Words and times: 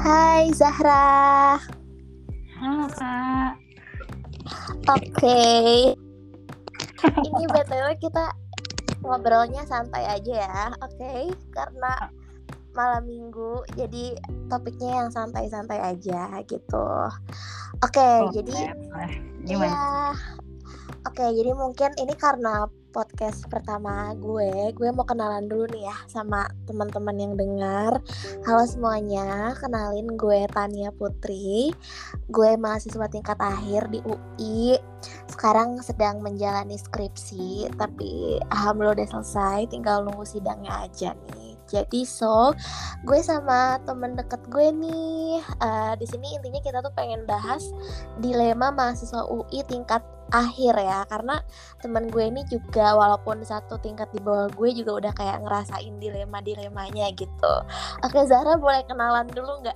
Hai 0.00 0.48
Zahra. 0.56 1.60
Halo 2.56 2.88
kak. 2.88 3.52
Oke. 4.88 5.44
Ini 7.20 7.44
btw 7.44 7.86
kita 8.00 8.32
ngobrolnya 9.04 9.60
santai 9.68 10.08
aja 10.08 10.48
ya, 10.48 10.62
oke? 10.80 11.36
Karena 11.52 12.08
malam 12.72 13.04
minggu, 13.04 13.60
jadi 13.76 14.16
topiknya 14.48 15.04
yang 15.04 15.10
santai-santai 15.12 15.76
aja 15.76 16.32
gitu. 16.48 16.88
Oke, 17.84 18.10
jadi 18.32 18.72
Gimana? 19.44 19.68
ya, 19.68 19.84
oke, 21.06 21.24
jadi 21.32 21.52
mungkin 21.56 21.90
ini 21.96 22.12
karena 22.12 22.68
podcast 22.90 23.46
pertama 23.46 24.12
gue, 24.18 24.74
gue 24.74 24.88
mau 24.90 25.06
kenalan 25.06 25.46
dulu 25.46 25.64
nih 25.70 25.86
ya 25.88 25.96
sama 26.10 26.44
teman-teman 26.66 27.16
yang 27.16 27.34
dengar. 27.38 28.02
Halo 28.44 28.66
semuanya, 28.66 29.54
kenalin 29.56 30.18
gue 30.18 30.44
Tania 30.50 30.90
Putri. 30.92 31.72
Gue 32.28 32.58
mahasiswa 32.60 33.06
tingkat 33.08 33.38
akhir 33.40 33.88
di 33.88 34.02
UI. 34.04 34.76
Sekarang 35.30 35.80
sedang 35.80 36.20
menjalani 36.20 36.76
skripsi, 36.76 37.72
tapi 37.78 38.42
alhamdulillah 38.52 39.00
udah 39.00 39.08
selesai, 39.08 39.70
tinggal 39.72 40.04
nunggu 40.04 40.26
sidangnya 40.26 40.84
aja 40.84 41.16
nih. 41.16 41.39
Jadi 41.70 42.02
so, 42.02 42.50
gue 43.06 43.20
sama 43.22 43.78
temen 43.86 44.18
deket 44.18 44.42
gue 44.50 44.74
nih, 44.74 45.38
eh, 45.38 45.92
di 45.94 46.06
sini 46.10 46.34
intinya 46.34 46.58
kita 46.58 46.82
tuh 46.82 46.90
pengen 46.98 47.22
bahas 47.30 47.62
dilema 48.18 48.74
mahasiswa 48.74 49.22
UI 49.30 49.62
tingkat 49.70 50.02
akhir 50.30 50.78
ya 50.78 51.02
karena 51.10 51.42
temen 51.82 52.06
gue 52.06 52.22
ini 52.22 52.46
juga 52.46 52.94
walaupun 52.94 53.42
satu 53.42 53.82
tingkat 53.82 54.06
di 54.14 54.22
bawah 54.22 54.46
gue 54.54 54.70
juga 54.78 55.02
udah 55.02 55.12
kayak 55.18 55.42
ngerasain 55.42 55.98
dilema 55.98 56.38
dilemanya 56.38 57.10
gitu 57.18 57.54
oke 58.06 58.20
Zara 58.30 58.54
boleh 58.54 58.86
kenalan 58.86 59.26
dulu 59.26 59.58
nggak 59.66 59.74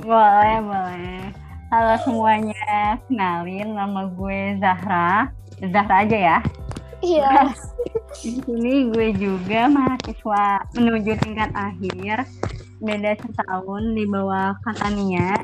Boleh, 0.00 0.56
boleh. 0.64 1.28
Halo 1.68 1.94
semuanya, 2.00 2.96
kenalin 3.04 3.76
nama 3.76 4.08
gue 4.08 4.56
Zahra. 4.56 5.28
Zahra 5.60 6.08
aja 6.08 6.16
ya. 6.16 6.38
iya 7.04 7.52
Di 8.18 8.42
sini 8.42 8.90
gue 8.90 9.14
juga 9.14 9.70
mahasiswa 9.70 10.66
menuju 10.74 11.12
tingkat 11.22 11.50
akhir. 11.54 12.26
Beda 12.82 13.14
setahun 13.22 13.82
di 13.94 14.04
bawah 14.10 14.58
Katania. 14.66 15.38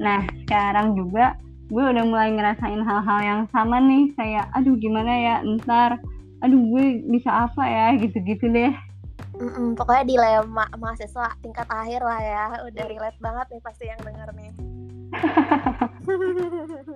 Nah, 0.00 0.26
sekarang 0.44 0.98
juga 0.98 1.38
gue 1.70 1.84
udah 1.86 2.04
mulai 2.08 2.34
ngerasain 2.34 2.82
hal-hal 2.82 3.20
yang 3.22 3.40
sama 3.54 3.78
nih. 3.78 4.10
Kayak, 4.18 4.50
aduh 4.58 4.74
gimana 4.74 5.12
ya 5.14 5.34
ntar. 5.60 6.02
Aduh 6.42 6.60
gue 6.74 7.06
bisa 7.06 7.46
apa 7.46 7.62
ya, 7.62 7.86
gitu-gitu 8.00 8.50
deh. 8.50 8.72
Mm-mm, 9.40 9.72
pokoknya 9.72 10.04
dilema 10.04 10.68
mahasiswa 10.76 11.32
tingkat 11.40 11.64
akhir 11.72 12.04
lah 12.04 12.20
ya 12.20 12.44
udah 12.60 12.84
relate 12.84 13.16
banget 13.24 13.46
nih 13.48 13.62
pasti 13.64 13.84
yang 13.88 13.96
denger 14.04 14.28
nih 14.36 14.52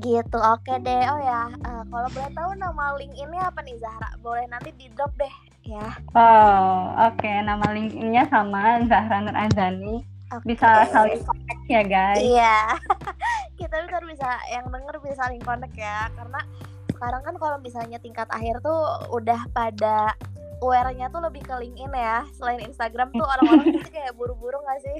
gitu 0.00 0.38
oke 0.40 0.72
deh 0.82 1.02
oh 1.08 1.20
ya 1.20 1.48
eh, 1.52 1.82
kalau 1.86 2.08
boleh 2.10 2.30
tahu 2.32 2.50
nama 2.56 2.84
link 2.96 3.14
ini 3.16 3.36
apa 3.38 3.60
nih 3.60 3.76
Zahra 3.78 4.10
boleh 4.24 4.44
nanti 4.48 4.72
di 4.76 4.88
drop 4.96 5.12
deh 5.20 5.34
ya 5.62 5.86
Oh, 6.12 6.92
oke. 7.08 7.24
Nama 7.24 7.72
LinkedIn-nya 7.72 8.28
sama 8.28 8.84
Zahra 8.84 9.24
Nur 9.24 9.32
Azani. 9.32 10.04
Oke. 10.32 10.44
Bisa 10.52 10.84
saling 10.92 11.24
connect 11.24 11.64
ya, 11.68 11.82
guys. 11.84 12.20
Iya, 12.20 12.58
kita 13.60 13.80
bisa 13.84 13.98
bisa 14.04 14.28
yang 14.52 14.68
denger 14.68 15.00
bisa 15.00 15.24
saling 15.24 15.40
connect 15.40 15.76
ya, 15.76 16.08
karena 16.12 16.40
sekarang 16.92 17.22
kan 17.24 17.34
kalau 17.40 17.56
misalnya 17.64 17.96
tingkat 18.00 18.28
akhir 18.28 18.60
tuh 18.60 19.08
udah 19.12 19.40
pada 19.56 20.12
aware-nya 20.60 21.08
tuh 21.08 21.24
lebih 21.24 21.40
ke 21.44 21.52
LinkedIn 21.52 21.92
ya. 21.96 22.28
Selain 22.36 22.60
Instagram 22.60 23.08
tuh 23.12 23.24
orang-orang 23.24 23.72
pasti 23.80 23.92
kayak 23.92 24.12
buru-buru 24.16 24.60
nggak 24.60 24.80
sih? 24.84 24.98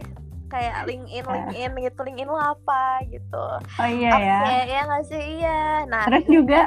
Kayak 0.52 0.84
LinkedIn, 0.84 1.24
LinkedIn 1.24 1.72
gitu, 1.80 2.00
LinkedIn 2.04 2.28
lu 2.28 2.36
apa 2.36 3.00
gitu. 3.08 3.44
Oh 3.80 3.88
iya 3.88 4.12
ya. 4.20 4.38
Oke, 4.44 4.58
ya 4.68 4.80
nggak 4.84 5.04
sih? 5.08 5.22
Iya. 5.40 5.60
Nah, 5.88 6.04
Terus 6.12 6.24
juga 6.28 6.60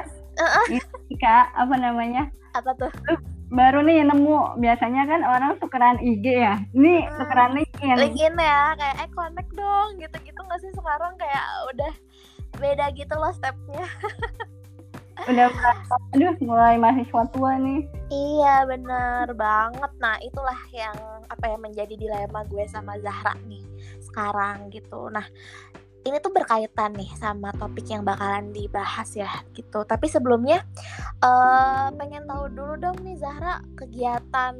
ini, 0.74 1.14
Kak, 1.22 1.54
apa 1.54 1.76
namanya? 1.78 2.34
apa 2.58 2.72
tuh? 2.74 2.90
Baru 3.54 3.86
nih 3.86 4.02
nemu 4.02 4.58
biasanya 4.58 5.06
kan 5.06 5.22
orang 5.22 5.62
tukeran 5.62 6.02
IG 6.02 6.26
ya. 6.26 6.58
Ini 6.74 7.06
Hmm. 7.06 7.18
tukeran 7.22 7.52
LinkedIn. 7.54 7.94
LinkedIn 7.94 8.36
ya, 8.42 8.74
kayak 8.74 8.96
eh 9.06 9.09
connect 9.14 9.52
dong, 9.54 9.90
gitu-gitu 10.02 10.40
nggak 10.42 10.59
sih 10.66 10.72
sekarang 10.74 11.14
kayak 11.22 11.46
udah 11.70 11.94
beda 12.58 12.86
gitu 12.98 13.14
loh 13.14 13.30
stepnya. 13.30 13.86
Udah 15.26 15.48
merasa, 15.48 15.96
aduh 16.14 16.36
mulai 16.44 16.76
mahasiswa 16.78 17.24
tua 17.34 17.58
nih. 17.58 17.82
Iya 18.14 18.68
bener 18.70 19.34
banget 19.34 19.92
Nah 19.98 20.20
itulah 20.22 20.59
yang 20.70 20.94
apa 21.26 21.46
yang 21.50 21.66
menjadi 21.66 21.96
dilema 21.98 22.46
gue 22.46 22.62
sama 22.70 22.94
Zahra 23.02 23.34
nih 23.50 23.64
sekarang 24.16 24.72
gitu. 24.72 25.12
Nah 25.12 25.28
ini 26.08 26.22
tuh 26.24 26.31
berkaitan 26.31 26.96
nih 26.96 27.12
sama 27.20 27.52
topik 27.59 27.84
yang 27.92 28.08
bakalan 28.08 28.56
dibahas 28.56 29.12
ya 29.12 29.28
gitu. 29.52 29.84
Tapi 29.84 30.08
sebelumnya 30.08 30.64
eh 31.20 31.88
pengen 32.00 32.24
tahu 32.24 32.48
dulu 32.48 32.80
dong 32.80 32.96
nih 33.03 33.20
Zahra 33.20 33.59
kegiatan 33.76 34.56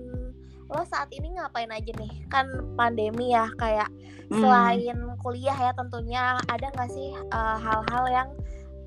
lo 0.66 0.82
saat 0.84 1.08
ini 1.16 1.40
ngapain 1.40 1.72
aja 1.72 1.96
nih? 1.96 2.28
Kan 2.28 2.52
pandemi 2.76 3.32
ya 3.32 3.48
kayak 3.56 3.88
Hmm. 4.26 4.42
selain 4.42 4.98
kuliah 5.22 5.54
ya 5.54 5.72
tentunya 5.78 6.34
ada 6.50 6.68
nggak 6.74 6.90
sih 6.90 7.14
eh, 7.14 7.58
hal-hal 7.62 8.06
yang 8.10 8.30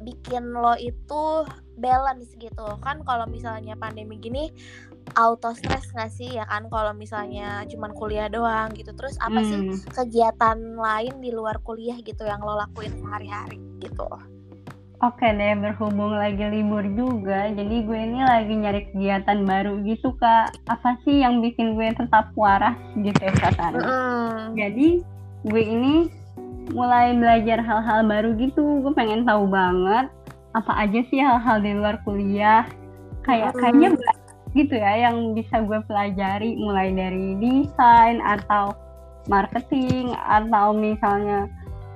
bikin 0.03 0.51
lo 0.51 0.75
itu 0.75 1.47
balance 1.79 2.35
gitu? 2.43 2.67
Kan 2.83 3.07
kalau 3.07 3.23
misalnya 3.31 3.79
pandemi 3.79 4.19
gini 4.19 4.51
auto 5.17 5.55
stress 5.55 5.89
nggak 5.95 6.11
sih 6.11 6.37
ya 6.37 6.45
kan 6.45 6.69
kalau 6.69 6.93
misalnya 6.93 7.65
cuman 7.65 7.95
kuliah 7.95 8.29
doang 8.29 8.69
gitu 8.75 8.93
terus 8.93 9.17
apa 9.23 9.41
sih 9.41 9.57
Hmm. 9.59 9.79
kegiatan 9.95 10.59
lain 10.77 11.15
di 11.23 11.31
luar 11.31 11.63
kuliah 11.63 11.97
gitu 12.01 12.27
yang 12.27 12.43
lo 12.43 12.59
lakuin 12.59 12.93
sehari-hari 12.99 13.57
gitu 13.81 14.05
Oke 14.99 15.31
deh, 15.31 15.55
berhubung 15.55 16.11
lagi 16.11 16.43
libur 16.43 16.83
juga, 16.83 17.55
jadi 17.55 17.87
gue 17.87 17.99
ini 18.03 18.19
lagi 18.19 18.51
nyari 18.51 18.83
kegiatan 18.91 19.47
baru 19.47 19.79
gitu, 19.87 20.11
Kak. 20.19 20.59
Apa 20.67 20.99
sih 21.07 21.23
yang 21.23 21.39
bikin 21.39 21.79
gue 21.79 21.95
tetap 21.95 22.35
waras 22.35 22.75
gitu 22.99 23.15
ya? 23.23 23.39
Mm-mm. 23.79 24.59
jadi 24.59 24.99
gue 25.47 25.63
ini 25.63 26.11
mulai 26.75 27.15
belajar 27.15 27.63
hal-hal 27.63 28.05
baru 28.05 28.35
gitu 28.43 28.83
gue 28.83 28.91
pengen 28.91 29.23
tahu 29.23 29.47
banget 29.47 30.11
apa 30.53 30.73
aja 30.75 31.01
sih 31.07 31.23
hal-hal 31.23 31.63
di 31.63 31.79
luar 31.79 32.03
kuliah 32.03 32.67
kayak 33.23 33.55
Mm. 33.55 33.61
kayaknya 33.63 33.89
gitu 34.57 34.75
ya 34.77 35.09
yang 35.09 35.37
bisa 35.37 35.61
gue 35.61 35.81
pelajari 35.85 36.57
mulai 36.57 36.93
dari 36.93 37.37
desain 37.37 38.21
atau 38.25 38.73
marketing 39.29 40.17
atau 40.17 40.73
misalnya 40.73 41.51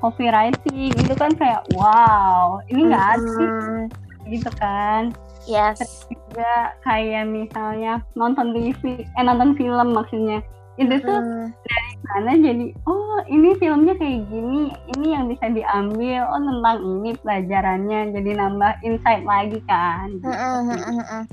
copywriting 0.05 0.93
itu 0.93 1.15
kan 1.17 1.33
kayak 1.39 1.63
wow 1.73 2.61
ini 2.69 2.91
nggak 2.93 3.07
asik 3.17 3.51
Mm-mm. 3.51 3.83
gitu 4.29 4.51
kan 4.61 5.15
yes 5.49 6.07
juga 6.11 6.77
kayak 6.85 7.25
misalnya 7.27 8.03
nonton 8.19 8.53
TV 8.53 9.07
eh 9.07 9.25
nonton 9.25 9.57
film 9.57 9.97
maksudnya 9.97 10.45
itu 10.81 10.97
tuh 11.05 11.21
Mm. 11.21 11.53
karena 12.09 12.33
jadi 12.41 12.67
oh 12.89 13.21
ini 13.29 13.55
filmnya 13.61 13.95
kayak 14.01 14.25
gini 14.33 14.73
ini 14.97 15.07
yang 15.13 15.29
bisa 15.29 15.47
diambil 15.53 16.25
oh 16.33 16.41
tentang 16.41 16.79
ini 16.81 17.11
pelajarannya 17.21 18.01
jadi 18.17 18.31
nambah 18.41 18.73
insight 18.83 19.23
lagi 19.23 19.61
kan 19.69 20.09
mm. 20.25 21.25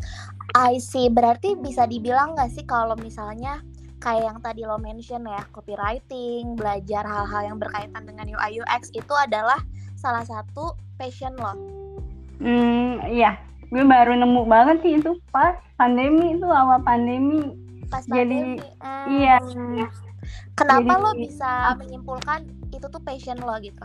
I 0.58 0.82
see 0.82 1.10
berarti 1.14 1.58
bisa 1.60 1.86
dibilang 1.86 2.34
nggak 2.34 2.50
sih 2.54 2.66
kalau 2.66 2.98
misalnya 2.98 3.62
kayak 4.00 4.32
yang 4.32 4.40
tadi 4.40 4.64
lo 4.64 4.80
mention 4.80 5.28
ya 5.28 5.44
copywriting 5.52 6.56
belajar 6.56 7.04
hal-hal 7.04 7.54
yang 7.54 7.58
berkaitan 7.60 8.08
dengan 8.08 8.26
UI 8.32 8.64
UX 8.64 8.90
itu 8.96 9.14
adalah 9.14 9.60
salah 10.00 10.24
satu 10.24 10.74
passion 10.96 11.36
lo 11.36 11.54
hmm 12.40 13.12
iya 13.12 13.36
gue 13.70 13.84
baru 13.86 14.18
nemu 14.18 14.48
banget 14.50 14.78
sih 14.82 14.94
itu 14.98 15.14
pas 15.30 15.60
pandemi 15.78 16.34
itu 16.34 16.48
awal 16.48 16.82
pandemi 16.82 17.54
pas 17.90 18.06
Jadi, 18.06 18.58
pandemi. 18.58 18.58
Hmm. 18.82 19.06
iya. 19.10 19.38
Kenapa 20.54 20.94
Jadi, 20.94 21.04
lo 21.04 21.12
bisa 21.18 21.52
menyimpulkan 21.80 22.40
itu 22.70 22.86
tuh 22.86 23.02
passion 23.02 23.40
lo 23.42 23.56
gitu? 23.64 23.82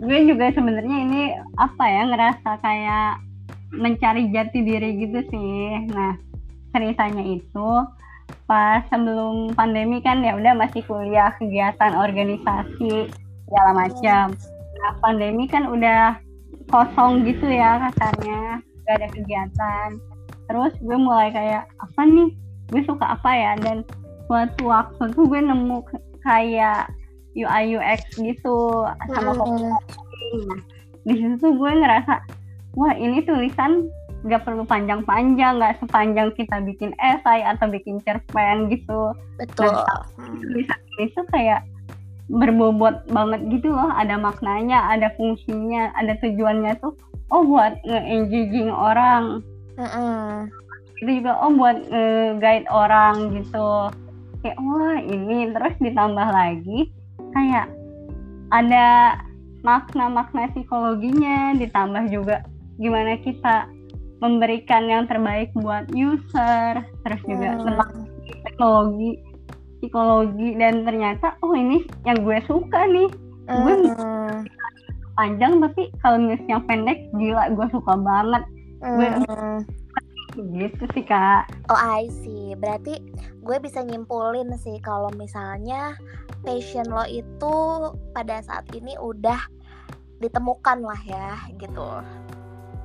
gue 0.00 0.20
juga 0.24 0.48
sebenarnya 0.54 0.96
ini 1.06 1.22
apa 1.60 1.84
ya 1.84 2.02
ngerasa 2.08 2.50
kayak 2.64 3.29
mencari 3.74 4.30
jati 4.34 4.60
diri 4.62 4.98
gitu 4.98 5.20
sih. 5.30 5.86
Nah 5.90 6.18
ceritanya 6.70 7.22
itu 7.22 7.70
pas 8.46 8.82
sebelum 8.90 9.54
pandemi 9.54 9.98
kan 10.02 10.22
ya 10.22 10.38
udah 10.38 10.54
masih 10.54 10.82
kuliah 10.86 11.34
kegiatan 11.38 11.94
organisasi 11.94 13.10
segala 13.46 13.70
macam. 13.74 14.34
Nah 14.80 14.92
pandemi 15.02 15.46
kan 15.50 15.66
udah 15.66 16.18
kosong 16.70 17.26
gitu 17.26 17.50
ya 17.50 17.90
kasarnya 17.90 18.62
gak 18.86 18.96
ada 19.02 19.08
kegiatan. 19.14 19.88
Terus 20.50 20.74
gue 20.82 20.98
mulai 20.98 21.30
kayak 21.30 21.66
apa 21.78 22.00
nih? 22.06 22.30
Gue 22.70 22.82
suka 22.86 23.18
apa 23.18 23.30
ya? 23.34 23.52
Dan 23.58 23.86
suatu 24.26 24.70
waktu 24.70 25.10
tuh 25.14 25.26
gue 25.26 25.40
nemu 25.42 25.82
kayak 26.22 26.90
UI 27.38 27.78
UX 27.78 28.00
gitu 28.18 28.86
sama 29.10 29.34
copywriting. 29.38 30.38
Nah, 30.50 30.60
di 31.06 31.14
situ 31.16 31.34
tuh 31.38 31.52
gue 31.54 31.70
ngerasa 31.70 32.14
wah 32.74 32.94
ini 32.94 33.22
tulisan 33.26 33.90
nggak 34.20 34.44
perlu 34.44 34.68
panjang-panjang 34.68 35.56
nggak 35.56 35.80
sepanjang 35.80 36.28
kita 36.36 36.60
bikin 36.60 36.92
esai 37.00 37.40
atau 37.40 37.72
bikin 37.72 37.96
cerpen 38.04 38.68
gitu. 38.68 39.16
Betul. 39.40 39.72
Nah, 39.72 40.04
bisa 40.52 40.74
itu 41.00 41.20
kayak 41.32 41.64
berbobot 42.28 43.00
banget 43.08 43.40
gitu 43.48 43.72
loh. 43.72 43.88
Ada 43.96 44.20
maknanya 44.20 44.92
ada 44.92 45.08
fungsinya 45.16 45.96
ada 45.96 46.14
tujuannya 46.20 46.76
tuh. 46.84 46.92
Oh 47.32 47.46
buat 47.46 47.80
nge-engaging 47.86 48.68
orang. 48.68 49.40
Mm 49.80 49.88
-mm. 49.88 50.24
itu 51.00 51.24
juga 51.24 51.32
oh 51.40 51.52
buat 51.56 51.80
nge-guide 51.88 52.68
orang 52.68 53.32
gitu. 53.40 53.88
Kayak 54.44 54.58
wah 54.60 55.00
ini. 55.00 55.48
Terus 55.48 55.74
ditambah 55.80 56.28
lagi 56.28 56.92
kayak 57.32 57.72
ada 58.52 59.16
makna-makna 59.64 60.50
psikologinya 60.52 61.56
ditambah 61.56 62.04
juga 62.12 62.44
gimana 62.80 63.20
kita 63.20 63.68
memberikan 64.20 64.88
yang 64.88 65.04
terbaik 65.08 65.52
buat 65.56 65.88
user 65.92 66.80
terus 67.04 67.22
juga 67.28 67.56
hmm. 67.56 67.62
tentang 67.64 67.92
teknologi 68.44 69.10
psikologi 69.80 70.48
dan 70.60 70.84
ternyata 70.84 71.36
oh 71.40 71.56
ini 71.56 71.84
yang 72.04 72.20
gue 72.20 72.38
suka 72.44 72.84
nih 72.88 73.08
hmm. 73.48 73.60
gue 73.64 73.74
panjang 75.16 75.60
tapi 75.60 75.88
kalau 76.04 76.18
misalnya 76.20 76.60
pendek 76.68 77.00
gila 77.16 77.48
gue 77.52 77.66
suka 77.72 77.92
banget 77.96 78.44
hmm. 78.84 78.96
gue 78.96 79.08
gitu 80.56 80.84
sih 80.94 81.04
kak 81.04 81.48
oh 81.72 81.80
I 81.80 82.08
see 82.22 82.56
berarti 82.56 83.00
gue 83.40 83.56
bisa 83.60 83.82
nyimpulin 83.82 84.52
sih 84.60 84.78
kalau 84.84 85.10
misalnya 85.16 85.96
passion 86.44 86.86
lo 86.88 87.04
itu 87.08 87.56
pada 88.14 88.40
saat 88.44 88.68
ini 88.76 88.94
udah 89.00 89.40
ditemukan 90.20 90.84
lah 90.84 91.00
ya 91.08 91.40
gitu 91.56 91.88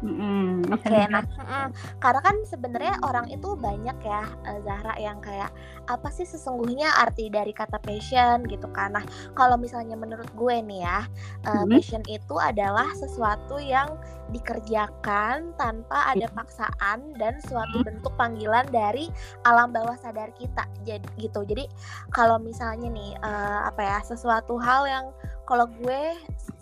Mm-hmm. 0.06 0.70
Oke, 0.70 0.86
okay, 0.86 1.10
nah, 1.10 1.26
mm, 1.26 1.70
karena 1.98 2.22
kan 2.22 2.36
sebenarnya 2.46 2.94
orang 3.02 3.26
itu 3.34 3.58
banyak 3.58 3.98
ya 4.06 4.22
uh, 4.46 4.60
Zahra 4.62 4.94
yang 5.02 5.18
kayak 5.18 5.50
apa 5.90 6.14
sih 6.14 6.30
sesungguhnya 6.30 6.94
arti 7.02 7.34
dari 7.34 7.50
kata 7.50 7.82
passion 7.82 8.46
gitu 8.46 8.70
kan. 8.70 8.94
Nah, 8.94 9.06
kalau 9.34 9.58
misalnya 9.58 9.98
menurut 9.98 10.30
gue 10.38 10.62
nih 10.62 10.86
ya, 10.86 11.10
mm-hmm. 11.50 11.74
passion 11.74 12.06
itu 12.06 12.36
adalah 12.38 12.86
sesuatu 12.94 13.58
yang 13.58 13.98
dikerjakan 14.30 15.54
tanpa 15.58 16.14
ada 16.14 16.30
paksaan 16.38 17.18
dan 17.18 17.42
suatu 17.42 17.82
mm-hmm. 17.82 17.90
bentuk 17.90 18.14
panggilan 18.14 18.66
dari 18.70 19.10
alam 19.42 19.74
bawah 19.74 19.98
sadar 19.98 20.30
kita. 20.38 20.70
Jadi 20.86 21.10
gitu. 21.18 21.42
Jadi 21.50 21.66
kalau 22.14 22.38
misalnya 22.38 22.94
nih 22.94 23.18
uh, 23.26 23.74
apa 23.74 23.82
ya, 23.82 23.98
sesuatu 24.06 24.62
hal 24.62 24.86
yang 24.86 25.06
kalau 25.46 25.70
gue 25.70 26.02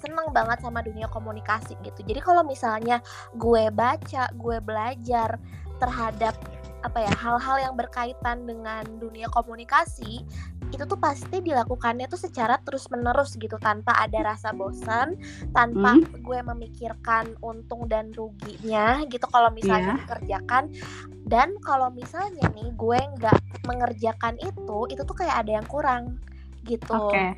seneng 0.03 0.29
banget 0.35 0.59
sama 0.59 0.83
dunia 0.83 1.07
komunikasi 1.09 1.79
gitu 1.81 2.03
jadi 2.03 2.19
kalau 2.19 2.43
misalnya 2.43 2.99
gue 3.39 3.71
baca 3.71 4.29
gue 4.35 4.57
belajar 4.59 5.39
terhadap 5.79 6.35
apa 6.83 6.99
ya 6.99 7.13
hal-hal 7.15 7.57
yang 7.63 7.75
berkaitan 7.79 8.43
dengan 8.43 8.83
dunia 8.99 9.31
komunikasi 9.31 10.27
itu 10.73 10.83
tuh 10.83 10.99
pasti 10.99 11.39
dilakukannya 11.39 12.11
tuh 12.11 12.19
secara 12.19 12.59
terus 12.59 12.91
menerus 12.91 13.39
gitu 13.39 13.55
tanpa 13.61 13.95
ada 13.95 14.35
rasa 14.35 14.51
bosan 14.51 15.15
tanpa 15.55 15.95
hmm. 15.95 16.25
gue 16.25 16.39
memikirkan 16.43 17.39
untung 17.39 17.87
dan 17.87 18.11
ruginya 18.11 18.99
gitu 19.07 19.23
kalau 19.31 19.53
misalnya 19.55 19.95
yeah. 19.95 19.99
dikerjakan 20.03 20.63
dan 21.23 21.55
kalau 21.63 21.87
misalnya 21.93 22.51
nih 22.51 22.73
gue 22.75 22.99
nggak 22.99 23.39
mengerjakan 23.63 24.35
itu 24.43 24.79
itu 24.91 25.01
tuh 25.07 25.15
kayak 25.15 25.45
ada 25.45 25.61
yang 25.61 25.67
kurang 25.71 26.19
gitu. 26.63 27.11
Okay. 27.11 27.35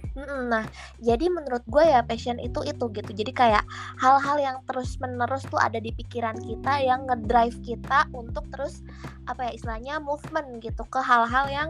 Nah, 0.50 0.66
jadi 1.02 1.26
menurut 1.30 1.66
gue 1.66 1.84
ya 1.84 2.06
passion 2.06 2.38
itu 2.38 2.62
itu 2.64 2.86
gitu. 2.94 3.12
Jadi 3.12 3.32
kayak 3.34 3.66
hal-hal 3.98 4.38
yang 4.38 4.58
terus 4.70 4.98
menerus 5.02 5.44
tuh 5.50 5.58
ada 5.60 5.82
di 5.82 5.90
pikiran 5.92 6.38
kita 6.38 6.82
yang 6.82 7.10
ngedrive 7.10 7.58
kita 7.66 8.08
untuk 8.14 8.46
terus 8.54 8.86
apa 9.26 9.50
ya 9.50 9.52
istilahnya 9.58 9.98
movement 9.98 10.62
gitu 10.62 10.86
ke 10.86 11.02
hal-hal 11.02 11.46
yang 11.50 11.70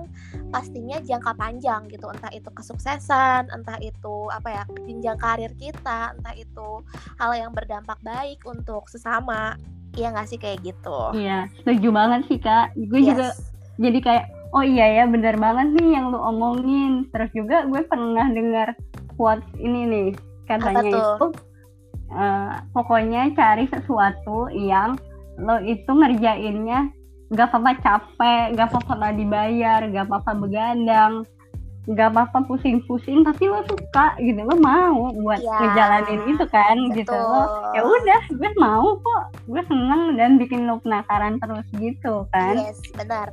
pastinya 0.51 0.99
jangka 0.99 1.31
panjang 1.39 1.87
gitu. 1.87 2.11
Entah 2.11 2.31
itu 2.35 2.51
kesuksesan, 2.51 3.49
entah 3.51 3.79
itu 3.79 4.27
apa 4.29 4.49
ya 4.51 4.63
jenjang 4.83 5.17
karir 5.17 5.51
kita, 5.55 6.13
entah 6.15 6.35
itu 6.35 6.83
hal 7.17 7.31
yang 7.33 7.51
berdampak 7.55 7.97
baik 8.03 8.43
untuk 8.43 8.87
sesama. 8.91 9.55
Iya 9.95 10.11
nggak 10.11 10.27
sih 10.27 10.39
kayak 10.39 10.59
gitu? 10.59 11.15
Iya, 11.15 11.47
setuju 11.63 11.87
banget 11.95 12.27
sih 12.27 12.35
kak. 12.35 12.75
Gue 12.75 12.99
yes. 12.99 13.07
juga 13.15 13.27
jadi 13.79 13.99
kayak 14.03 14.25
oh 14.53 14.65
iya 14.65 15.01
ya 15.01 15.03
bener 15.09 15.39
banget 15.39 15.73
nih 15.79 15.97
yang 15.97 16.13
lu 16.13 16.19
omongin. 16.19 17.07
Terus 17.09 17.31
juga 17.33 17.65
gue 17.65 17.81
pernah 17.87 18.27
dengar 18.29 18.77
quotes 19.15 19.47
ini 19.57 19.81
nih. 19.87 20.09
Katanya 20.45 20.85
itu 20.85 21.27
uh, 22.13 22.53
pokoknya 22.75 23.33
cari 23.33 23.65
sesuatu 23.71 24.51
yang 24.53 24.99
lo 25.35 25.59
itu 25.65 25.89
ngerjainnya 25.89 26.87
gak 27.33 27.51
apa-apa 27.51 27.71
capek 27.83 28.55
gak 28.55 28.69
apa-apa 28.71 29.11
dibayar 29.17 29.83
gak 29.89 30.07
apa-apa 30.07 30.31
begadang 30.37 31.27
gak 31.85 32.09
apa-apa 32.13 32.49
pusing-pusing 32.49 33.21
tapi 33.21 33.45
lo 33.45 33.61
suka 33.67 34.17
gitu 34.17 34.41
lo 34.41 34.57
mau 34.57 35.13
buat 35.21 35.37
ya, 35.37 35.59
ngejalanin 35.61 36.21
itu 36.33 36.45
kan 36.49 36.77
betul. 36.89 36.97
gitu. 37.03 37.13
lo 37.13 37.43
ya 37.77 37.81
udah 37.85 38.21
gue 38.33 38.51
mau 38.57 38.97
kok. 38.97 39.23
Gue 39.45 39.61
seneng 39.69 40.17
dan 40.17 40.41
bikin 40.41 40.65
lo 40.65 40.81
penasaran 40.81 41.37
terus 41.37 41.65
gitu 41.77 42.25
kan. 42.33 42.57
Yes 42.57 42.81
benar 42.97 43.29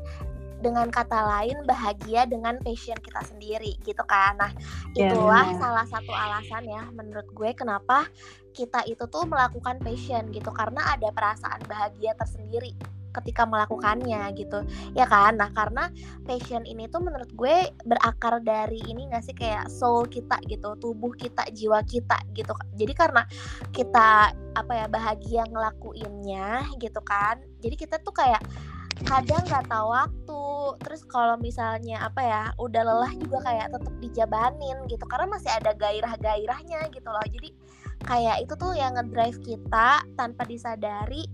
dengan 0.63 0.89
kata 0.89 1.19
lain 1.27 1.67
bahagia 1.67 2.25
dengan 2.31 2.57
passion 2.63 2.97
kita 3.03 3.21
sendiri 3.27 3.75
gitu 3.83 4.03
kan? 4.07 4.39
Nah 4.39 4.55
iya, 4.95 5.11
itulah 5.11 5.51
yeah. 5.51 5.59
salah 5.59 5.87
satu 5.91 6.15
alasan 6.15 6.65
ya 6.71 6.87
menurut 6.95 7.27
gue 7.35 7.51
kenapa 7.53 8.07
kita 8.55 8.85
itu 8.87 9.05
tuh 9.11 9.27
melakukan 9.27 9.83
passion 9.83 10.31
gitu. 10.31 10.55
Karena 10.55 10.95
ada 10.95 11.11
perasaan 11.11 11.61
bahagia 11.67 12.15
tersendiri 12.15 12.73
ketika 13.13 13.45
melakukannya 13.45 14.33
gitu. 14.39 14.65
Ya 14.97 15.05
kan? 15.05 15.37
Nah 15.37 15.53
karena 15.53 15.93
passion 16.25 16.65
ini 16.65 16.89
tuh 16.89 17.05
menurut 17.05 17.29
gue 17.37 17.69
berakar 17.85 18.41
dari 18.41 18.81
ini 18.89 19.13
gak 19.13 19.25
sih? 19.25 19.37
Kayak 19.37 19.69
soul 19.69 20.09
kita 20.09 20.41
gitu. 20.49 20.73
Tubuh 20.81 21.13
kita 21.13 21.45
jiwa 21.53 21.85
kita 21.85 22.25
gitu. 22.33 22.57
Jadi 22.77 22.93
karena 22.97 23.23
kita 23.73 24.33
apa 24.53 24.73
ya 24.73 24.87
bahagia 24.89 25.43
ngelakuinnya 25.49 26.73
gitu 26.81 27.01
kan? 27.05 27.41
Jadi 27.61 27.75
kita 27.77 28.01
tuh 28.01 28.17
kayak 28.17 28.41
kadang 29.05 29.43
nggak 29.49 29.67
tahu 29.69 29.89
waktu. 29.91 30.43
Terus 30.87 31.03
kalau 31.09 31.37
misalnya 31.41 32.07
apa 32.07 32.21
ya 32.23 32.43
udah 32.57 32.83
lelah 32.83 33.13
juga 33.19 33.39
kayak 33.45 33.75
tetap 33.75 33.95
dijabanin 34.01 34.79
gitu. 34.89 35.05
Karena 35.09 35.27
masih 35.31 35.51
ada 35.53 35.73
gairah-gairahnya 35.77 36.89
gitu 36.93 37.09
loh. 37.09 37.27
Jadi 37.27 37.51
kayak 38.03 38.47
itu 38.47 38.55
tuh 38.59 38.73
yang 38.75 38.95
ngedrive 38.99 39.39
kita 39.43 40.03
tanpa 40.19 40.43
disadari 40.45 41.27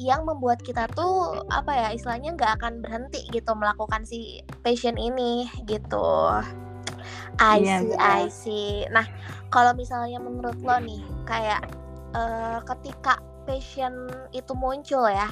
yang 0.00 0.24
membuat 0.24 0.64
kita 0.64 0.88
tuh 0.96 1.44
apa 1.52 1.76
ya 1.76 1.88
istilahnya 1.92 2.32
nggak 2.32 2.56
akan 2.56 2.80
berhenti 2.80 3.20
gitu 3.28 3.52
melakukan 3.52 4.00
si 4.08 4.40
passion 4.64 4.96
ini 4.96 5.44
gitu. 5.68 6.32
I 7.40 7.60
yeah, 7.60 7.80
see 7.84 7.96
I 8.00 8.22
see. 8.32 8.72
Nah 8.88 9.04
kalau 9.52 9.76
misalnya 9.76 10.16
menurut 10.16 10.56
lo 10.64 10.76
nih 10.80 11.04
kayak 11.28 11.68
uh, 12.16 12.64
ketika 12.64 13.20
passion 13.44 14.08
itu 14.32 14.52
muncul 14.56 15.04
ya 15.08 15.28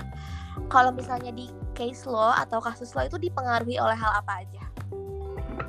kalau 0.66 0.90
misalnya 0.90 1.30
di 1.30 1.46
case 1.78 2.10
lo 2.10 2.34
atau 2.34 2.58
kasus 2.58 2.90
lo 2.98 3.06
itu 3.06 3.16
dipengaruhi 3.16 3.78
oleh 3.78 3.94
hal 3.94 4.12
apa 4.18 4.42
aja? 4.42 4.64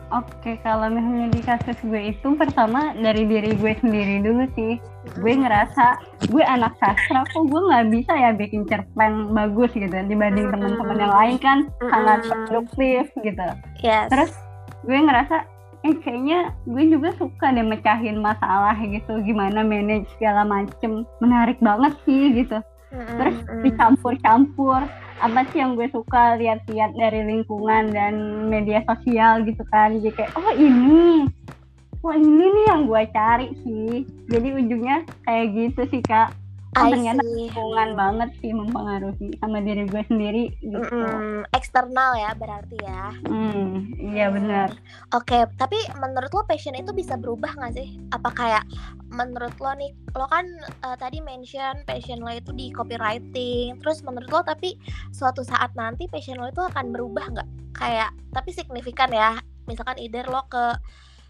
Oke, 0.09 0.57
kalau 0.65 0.89
misalnya 0.89 1.29
di 1.29 1.41
kasus 1.45 1.77
gue 1.85 2.17
itu 2.17 2.33
pertama 2.33 2.97
dari 2.97 3.29
diri 3.29 3.53
gue 3.53 3.73
sendiri 3.77 4.25
dulu 4.25 4.49
sih. 4.57 4.81
Gue 5.21 5.37
ngerasa 5.37 6.01
gue 6.33 6.41
anak 6.41 6.73
sastra 6.81 7.21
kok 7.29 7.45
gue 7.45 7.61
nggak 7.61 7.93
bisa 7.93 8.17
ya 8.17 8.33
bikin 8.33 8.65
cerpen 8.65 9.37
bagus 9.37 9.69
gitu 9.77 9.93
dibanding 9.93 10.49
teman-teman 10.49 10.97
yang 10.97 11.13
lain 11.13 11.35
kan 11.37 11.57
sangat 11.93 12.25
produktif 12.49 13.05
gitu. 13.21 13.47
Yes. 13.85 14.09
Terus 14.09 14.33
gue 14.81 14.97
ngerasa 14.97 15.45
eh 15.85 15.95
kayaknya 16.03 16.51
gue 16.67 16.83
juga 16.91 17.15
suka 17.15 17.55
deh 17.55 17.63
mecahin 17.63 18.19
masalah 18.19 18.75
gitu 18.83 19.23
gimana 19.23 19.63
manage 19.63 20.11
segala 20.19 20.43
macem 20.43 21.07
menarik 21.23 21.55
banget 21.63 21.95
sih 22.03 22.35
gitu 22.35 22.59
terus 22.91 23.37
dicampur-campur. 23.65 24.85
Apa 25.19 25.43
sih 25.51 25.59
yang 25.59 25.75
gue 25.75 25.91
suka 25.91 26.39
lihat-lihat 26.39 26.95
dari 26.95 27.27
lingkungan 27.27 27.91
dan 27.91 28.47
media 28.47 28.81
sosial 28.87 29.43
gitu 29.43 29.61
kan. 29.67 29.99
Jadi 29.99 30.15
kayak 30.15 30.31
oh 30.39 30.51
ini. 30.55 31.27
Oh 31.99 32.15
ini 32.15 32.45
nih 32.47 32.65
yang 32.71 32.87
gue 32.87 33.01
cari 33.11 33.47
sih. 33.67 34.07
Jadi 34.31 34.47
ujungnya 34.55 35.03
kayak 35.27 35.45
gitu 35.51 35.81
sih 35.91 36.01
kak 36.03 36.31
ternyata 36.87 37.23
lingkungan 37.25 37.89
banget 37.99 38.29
sih 38.39 38.51
mempengaruhi 38.55 39.35
sama 39.43 39.59
diri 39.59 39.83
gue 39.89 40.03
sendiri 40.07 40.43
gitu. 40.63 40.79
Mm, 40.79 41.43
eksternal 41.51 42.15
ya 42.15 42.31
berarti 42.37 42.77
ya. 42.79 43.11
Mm, 43.27 43.71
iya 44.15 44.27
benar. 44.31 44.69
Oke, 45.11 45.35
okay, 45.35 45.41
tapi 45.59 45.75
menurut 45.99 46.31
lo 46.31 46.47
passion 46.47 46.77
itu 46.77 46.95
bisa 46.95 47.19
berubah 47.19 47.51
nggak 47.59 47.73
sih? 47.75 47.99
Apa 48.15 48.29
kayak 48.31 48.63
menurut 49.09 49.53
lo 49.59 49.71
nih, 49.75 49.91
lo 50.15 50.25
kan 50.29 50.45
uh, 50.85 50.95
tadi 50.95 51.19
mention 51.19 51.83
passion 51.83 52.23
lo 52.23 52.31
itu 52.31 52.53
di 52.55 52.71
copywriting, 52.71 53.77
terus 53.83 53.99
menurut 54.05 54.29
lo 54.29 54.41
tapi 54.45 54.79
suatu 55.11 55.43
saat 55.43 55.73
nanti 55.75 56.07
passion 56.07 56.39
lo 56.39 56.47
itu 56.47 56.61
akan 56.63 56.95
berubah 56.95 57.25
nggak? 57.35 57.49
Kayak 57.75 58.15
tapi 58.31 58.49
signifikan 58.53 59.11
ya. 59.11 59.37
Misalkan 59.69 60.01
either 60.01 60.25
lo 60.25 60.45
ke 60.49 60.73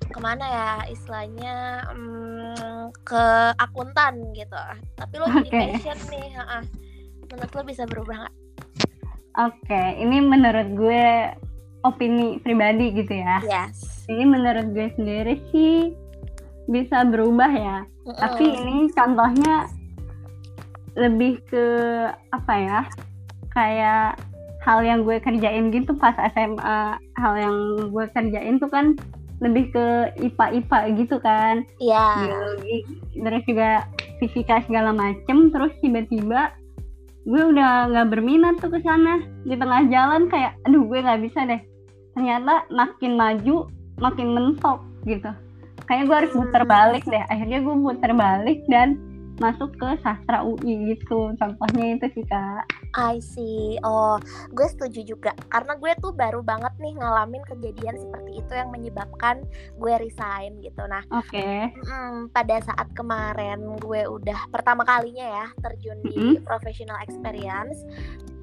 ke 0.09 0.19
mana 0.19 0.45
ya 0.45 0.69
istilahnya 0.89 1.85
hmm, 1.93 2.89
ke 3.05 3.23
akuntan 3.61 4.19
gitu 4.33 4.57
tapi 4.97 5.13
lo 5.21 5.25
jadi 5.29 5.49
okay. 5.49 5.67
passion 5.77 5.99
nih 6.09 6.27
ha 6.33 6.43
-ha. 6.43 6.59
menurut 7.29 7.51
lo 7.53 7.61
bisa 7.65 7.83
berubah 7.85 8.15
nggak 8.25 8.35
Oke, 9.39 9.95
ini 9.95 10.19
menurut 10.19 10.67
gue 10.75 11.31
opini 11.87 12.43
pribadi 12.43 12.91
gitu 12.91 13.23
ya. 13.23 13.39
yes 13.47 14.03
Ini 14.11 14.27
menurut 14.27 14.75
gue 14.75 14.91
sendiri 14.99 15.39
sih 15.53 15.95
bisa 16.67 17.07
berubah 17.07 17.47
ya. 17.47 17.77
Mm-mm. 18.03 18.19
Tapi 18.19 18.45
ini 18.51 18.77
contohnya 18.91 19.69
lebih 20.99 21.39
ke 21.47 21.65
apa 22.35 22.53
ya? 22.59 22.79
Kayak 23.55 24.19
hal 24.65 24.83
yang 24.83 25.07
gue 25.07 25.23
kerjain 25.23 25.71
gitu 25.71 25.95
pas 25.95 26.19
SMA, 26.35 26.99
hal 27.15 27.33
yang 27.39 27.55
gue 27.95 28.05
kerjain 28.11 28.59
tuh 28.59 28.67
kan 28.67 28.97
lebih 29.39 29.71
ke 29.71 29.85
IPA-IPA 30.19 30.79
gitu 30.99 31.17
kan. 31.23 31.63
Iya. 31.79 32.07
biologi 32.27 32.77
terus 33.19 33.43
juga 33.47 33.69
fisika 34.19 34.61
segala 34.67 34.91
macem 34.91 35.49
terus 35.51 35.71
tiba-tiba 35.79 36.51
gue 37.27 37.41
udah 37.55 37.91
nggak 37.91 38.09
berminat 38.15 38.55
tuh 38.59 38.71
ke 38.71 38.79
sana 38.83 39.21
di 39.43 39.55
tengah 39.55 39.85
jalan 39.91 40.27
kayak 40.31 40.55
aduh 40.65 40.83
gue 40.87 40.99
nggak 41.03 41.21
bisa 41.23 41.45
deh 41.45 41.61
ternyata 42.15 42.63
makin 42.71 43.15
maju 43.15 43.67
makin 43.99 44.27
mentok 44.33 44.79
gitu 45.03 45.31
kayak 45.87 46.07
gue 46.07 46.15
harus 46.15 46.33
muter 46.35 46.63
Hmm. 46.63 46.71
balik 46.71 47.03
deh 47.07 47.23
akhirnya 47.27 47.59
gue 47.63 47.75
muter 47.75 48.11
balik 48.15 48.59
dan 48.71 48.99
masuk 49.39 49.71
ke 49.79 49.89
sastra 50.03 50.43
UI 50.43 50.95
gitu 50.95 51.33
contohnya 51.39 51.95
itu 51.97 52.07
sih 52.19 52.25
kak 52.27 52.67
I 52.97 53.21
see. 53.21 53.77
Oh, 53.85 54.17
gue 54.49 54.67
setuju 54.67 55.05
juga. 55.05 55.31
Karena 55.49 55.77
gue 55.77 55.93
tuh 56.01 56.09
baru 56.13 56.41
banget 56.41 56.73
nih 56.81 56.97
ngalamin 56.97 57.43
kejadian 57.45 57.95
seperti 58.01 58.41
itu 58.41 58.53
yang 58.53 58.69
menyebabkan 58.73 59.45
gue 59.77 59.93
resign 60.01 60.57
gitu. 60.65 60.81
Nah, 60.89 61.05
oke 61.13 61.49
mm, 61.69 62.33
pada 62.33 62.57
saat 62.65 62.89
kemarin 62.97 63.77
gue 63.77 64.01
udah 64.09 64.49
pertama 64.49 64.81
kalinya 64.81 65.45
ya 65.45 65.45
terjun 65.61 66.01
di 66.01 66.41
professional 66.41 66.97
experience, 67.05 67.85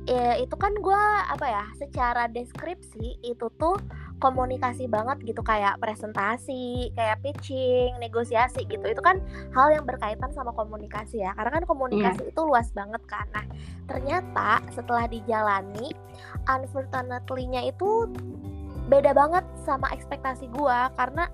eh, 0.06 0.42
itu 0.42 0.54
kan 0.54 0.72
gue 0.74 1.02
apa 1.26 1.46
ya? 1.46 1.64
Secara 1.76 2.30
deskripsi 2.30 3.20
itu 3.22 3.46
tuh 3.58 3.76
komunikasi 4.16 4.88
banget 4.88 5.20
gitu 5.28 5.44
kayak 5.44 5.76
presentasi, 5.82 6.94
kayak 6.96 7.20
pitching, 7.20 7.98
negosiasi 8.00 8.64
gitu. 8.70 8.82
Itu 8.86 9.02
kan 9.02 9.20
hal 9.52 9.74
yang 9.76 9.84
berkaitan 9.84 10.32
sama 10.32 10.54
komunikasi 10.54 11.26
ya. 11.26 11.34
Karena 11.34 11.60
kan 11.60 11.64
komunikasi 11.68 12.32
itu 12.32 12.40
luas 12.46 12.70
banget 12.72 13.02
kan. 13.10 13.26
Nah, 13.34 13.44
ternyata 13.90 14.62
setelah 14.72 15.04
dijalani 15.10 15.92
unfortunately-nya 16.46 17.70
itu 17.70 18.08
beda 18.86 19.10
banget 19.18 19.42
sama 19.66 19.90
ekspektasi 19.90 20.46
gua 20.54 20.94
karena 20.94 21.26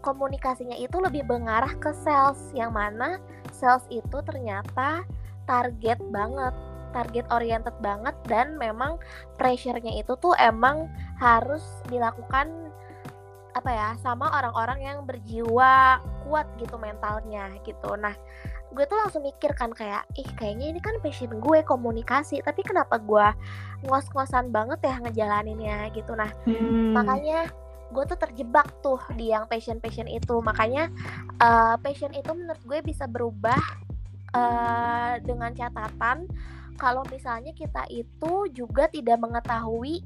komunikasinya 0.00 0.80
itu 0.80 0.96
lebih 0.96 1.28
mengarah 1.28 1.76
ke 1.76 1.92
sales 2.00 2.40
yang 2.56 2.72
mana 2.72 3.20
sales 3.52 3.84
itu 3.92 4.16
ternyata 4.24 5.04
target 5.44 6.00
banget 6.08 6.56
target 6.96 7.28
oriented 7.28 7.76
banget 7.84 8.16
dan 8.24 8.56
memang 8.56 8.96
pressure-nya 9.36 10.00
itu 10.00 10.16
tuh 10.16 10.32
emang 10.40 10.88
harus 11.20 11.60
dilakukan 11.92 12.48
apa 13.56 13.72
ya 13.72 13.88
sama 14.00 14.28
orang-orang 14.36 14.84
yang 14.84 14.98
berjiwa 15.08 16.00
kuat 16.24 16.44
gitu 16.60 16.76
mentalnya 16.76 17.52
gitu. 17.64 17.96
Nah 17.96 18.12
gue 18.72 18.84
tuh 18.84 19.00
langsung 19.00 19.24
mikir 19.24 19.56
kan 19.56 19.72
kayak 19.72 20.04
ih 20.20 20.28
kayaknya 20.36 20.76
ini 20.76 20.80
kan 20.80 21.00
passion 21.00 21.32
gue 21.40 21.64
komunikasi. 21.64 22.44
Tapi 22.44 22.60
kenapa 22.60 23.00
gue 23.00 23.26
ngos-ngosan 23.88 24.52
banget 24.52 24.84
ya 24.84 25.00
ngejalaninnya 25.00 25.88
gitu. 25.96 26.12
Nah 26.12 26.28
Hmm, 26.44 26.92
makanya 26.92 27.48
gue 27.88 28.04
tuh 28.04 28.18
terjebak 28.20 28.68
tuh 28.84 29.00
di 29.16 29.32
yang 29.32 29.48
passion 29.48 29.80
passion 29.80 30.04
itu. 30.04 30.36
Makanya 30.44 30.92
eh, 31.40 31.74
passion 31.80 32.12
itu 32.12 32.28
menurut 32.36 32.60
gue 32.60 32.84
bisa 32.84 33.08
berubah 33.08 33.60
eh, 34.36 35.12
dengan 35.24 35.56
catatan 35.56 36.28
kalau 36.76 37.02
misalnya 37.08 37.52
kita 37.52 37.82
itu 37.88 38.32
juga 38.52 38.86
tidak 38.86 39.18
mengetahui 39.18 40.00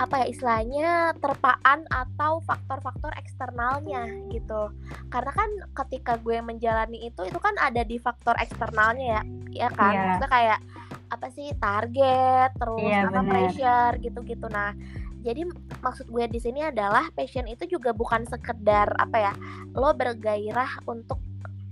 apa 0.00 0.24
ya 0.24 0.26
istilahnya 0.30 0.88
terpaan 1.20 1.84
atau 1.86 2.40
faktor-faktor 2.42 3.12
eksternalnya 3.18 4.08
gitu 4.32 4.72
karena 5.12 5.30
kan 5.30 5.50
ketika 5.84 6.16
gue 6.16 6.40
menjalani 6.40 7.06
itu 7.06 7.22
itu 7.22 7.38
kan 7.38 7.52
ada 7.60 7.84
di 7.84 8.00
faktor 8.00 8.32
eksternalnya 8.40 9.20
ya 9.20 9.22
ya 9.52 9.68
kan 9.70 9.92
Iya. 9.92 10.00
maksudnya 10.08 10.30
kayak 10.32 10.60
apa 11.12 11.26
sih 11.28 11.48
target 11.60 12.50
terus 12.56 12.80
Iya, 12.80 13.00
apa 13.04 13.20
benar. 13.20 13.28
pressure 13.28 13.92
gitu-gitu 14.00 14.46
nah 14.48 14.72
jadi 15.22 15.46
maksud 15.78 16.08
gue 16.08 16.24
di 16.26 16.40
sini 16.40 16.66
adalah 16.66 17.06
passion 17.12 17.46
itu 17.46 17.68
juga 17.68 17.92
bukan 17.92 18.24
sekedar 18.26 18.90
apa 18.96 19.30
ya 19.30 19.32
lo 19.76 19.92
bergairah 19.92 20.82
untuk 20.88 21.20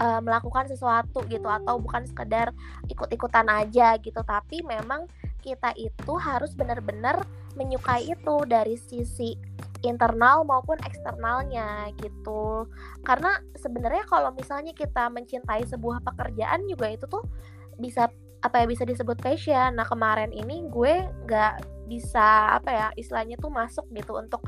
eh, 0.01 0.21
melakukan 0.25 0.67
sesuatu 0.67 1.21
gitu 1.29 1.47
atau 1.47 1.77
bukan 1.79 2.09
sekedar 2.09 2.51
ikut-ikutan 2.89 3.47
aja 3.47 4.01
gitu. 4.01 4.21
Tapi 4.25 4.65
memang 4.65 5.05
kita 5.45 5.73
itu 5.77 6.13
harus 6.17 6.53
benar-benar 6.57 7.25
menyukai 7.59 8.09
itu 8.09 8.37
dari 8.47 8.79
sisi 8.79 9.35
internal 9.81 10.45
maupun 10.45 10.77
eksternalnya 10.85 11.93
gitu. 12.01 12.69
Karena 13.05 13.41
sebenarnya 13.57 14.05
kalau 14.09 14.31
misalnya 14.37 14.77
kita 14.77 15.09
mencintai 15.09 15.65
sebuah 15.69 16.05
pekerjaan 16.05 16.69
juga 16.69 16.93
itu 16.93 17.05
tuh 17.09 17.25
bisa 17.81 18.13
apa 18.41 18.65
ya 18.65 18.67
bisa 18.69 18.85
disebut 18.85 19.21
passion. 19.21 19.77
Nah 19.77 19.85
kemarin 19.89 20.33
ini 20.33 20.69
gue 20.69 21.05
nggak 21.29 21.81
bisa 21.91 22.55
apa 22.55 22.71
ya 22.71 22.87
istilahnya 22.95 23.35
tuh 23.37 23.51
masuk 23.51 23.83
gitu 23.91 24.15
untuk 24.15 24.47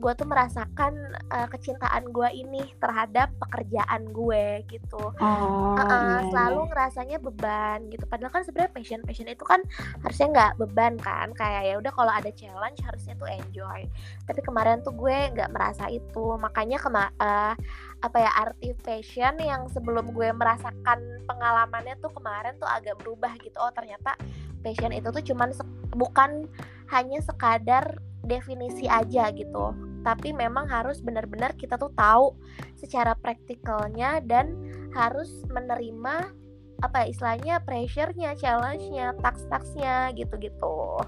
gue 0.00 0.12
tuh 0.16 0.24
merasakan 0.24 0.92
eh, 1.28 1.48
kecintaan 1.52 2.08
gue 2.08 2.28
ini 2.32 2.64
terhadap 2.80 3.28
pekerjaan 3.36 4.08
gue 4.10 4.64
gitu. 4.72 5.12
Oh, 5.20 5.76
Uh-uh, 5.76 6.00
iya, 6.00 6.18
selalu 6.32 6.60
ngerasanya 6.72 7.18
beban 7.20 7.86
gitu. 7.92 8.08
Padahal 8.08 8.32
kan 8.32 8.42
sebenarnya 8.42 8.72
passion 8.72 9.04
passion 9.04 9.28
itu 9.28 9.44
kan 9.44 9.60
harusnya 10.00 10.26
nggak 10.32 10.52
beban 10.64 10.96
kan. 10.96 11.36
Kayak 11.36 11.62
ya 11.68 11.74
udah 11.76 11.92
kalau 11.92 12.12
ada 12.12 12.32
challenge 12.32 12.80
harusnya 12.80 13.14
tuh 13.20 13.28
enjoy. 13.28 13.80
Tapi 14.24 14.40
kemarin 14.40 14.80
tuh 14.80 14.96
gue 14.96 15.16
nggak 15.36 15.52
merasa 15.52 15.86
itu. 15.92 16.24
Makanya 16.40 16.80
kema 16.80 17.12
eh, 17.20 17.54
apa 18.00 18.16
ya 18.16 18.32
arti 18.32 18.72
passion 18.80 19.36
yang 19.36 19.68
sebelum 19.68 20.16
gue 20.16 20.32
merasakan 20.32 21.28
pengalamannya 21.28 22.00
tuh 22.00 22.08
kemarin 22.16 22.56
tuh 22.56 22.66
agak 22.66 22.96
berubah 23.04 23.36
gitu. 23.44 23.60
Oh 23.60 23.68
ternyata 23.70 24.16
passion 24.64 24.96
itu 24.96 25.12
tuh 25.12 25.24
cuman 25.32 25.52
bukan 25.92 26.48
hanya 26.88 27.20
sekadar 27.20 28.00
definisi 28.24 28.86
aja 28.86 29.32
gitu 29.32 29.89
tapi 30.00 30.32
memang 30.32 30.66
harus 30.68 31.00
benar-benar 31.04 31.52
kita 31.56 31.76
tuh 31.76 31.92
tahu 31.96 32.36
secara 32.76 33.16
praktikalnya 33.18 34.20
dan 34.24 34.56
harus 34.96 35.44
menerima 35.52 36.32
apa 36.80 37.04
ya, 37.04 37.06
istilahnya 37.12 37.54
pressure-nya, 37.60 38.32
challenge-nya, 38.40 39.12
tax-taxnya 39.20 40.16
gitu-gitu. 40.16 41.04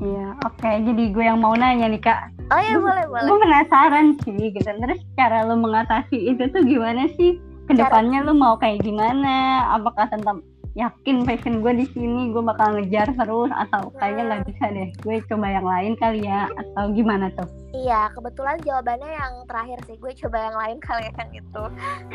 Iya, 0.00 0.32
oke. 0.48 0.64
Jadi 0.64 1.12
gue 1.12 1.24
yang 1.28 1.44
mau 1.44 1.52
nanya 1.52 1.92
nih 1.92 2.00
kak. 2.00 2.32
Oh 2.48 2.56
ya 2.56 2.80
boleh 2.80 3.04
boleh. 3.04 3.28
Gue 3.28 3.36
penasaran 3.44 4.06
sih 4.24 4.48
gitu. 4.48 4.64
Terus 4.64 5.00
cara 5.20 5.44
lo 5.44 5.60
mengatasi 5.60 6.32
itu 6.32 6.48
tuh 6.48 6.64
gimana 6.64 7.04
sih? 7.20 7.36
Ke 7.68 7.76
depannya 7.76 8.24
lo 8.24 8.32
mau 8.32 8.56
kayak 8.56 8.80
gimana? 8.80 9.68
Apakah 9.76 10.08
tentang 10.08 10.40
yakin 10.80 11.28
passion 11.28 11.60
gue 11.60 11.72
di 11.84 11.86
sini 11.92 12.32
gue 12.32 12.40
bakal 12.40 12.80
ngejar 12.80 13.12
terus 13.12 13.52
atau 13.52 13.92
kayaknya 14.00 14.22
nggak 14.32 14.44
bisa 14.48 14.64
deh 14.72 14.88
gue 15.04 15.16
coba 15.28 15.46
yang 15.52 15.66
lain 15.68 15.92
kali 16.00 16.20
ya 16.24 16.48
atau 16.48 16.84
gimana 16.96 17.28
tuh 17.36 17.48
Iya, 17.70 18.10
kebetulan 18.18 18.58
jawabannya 18.66 19.10
yang 19.14 19.34
terakhir 19.46 19.78
sih. 19.86 19.94
Gue 20.02 20.10
coba 20.18 20.50
yang 20.50 20.56
lain 20.58 20.78
kali 20.82 21.06
ya 21.06 21.22
gitu. 21.30 21.62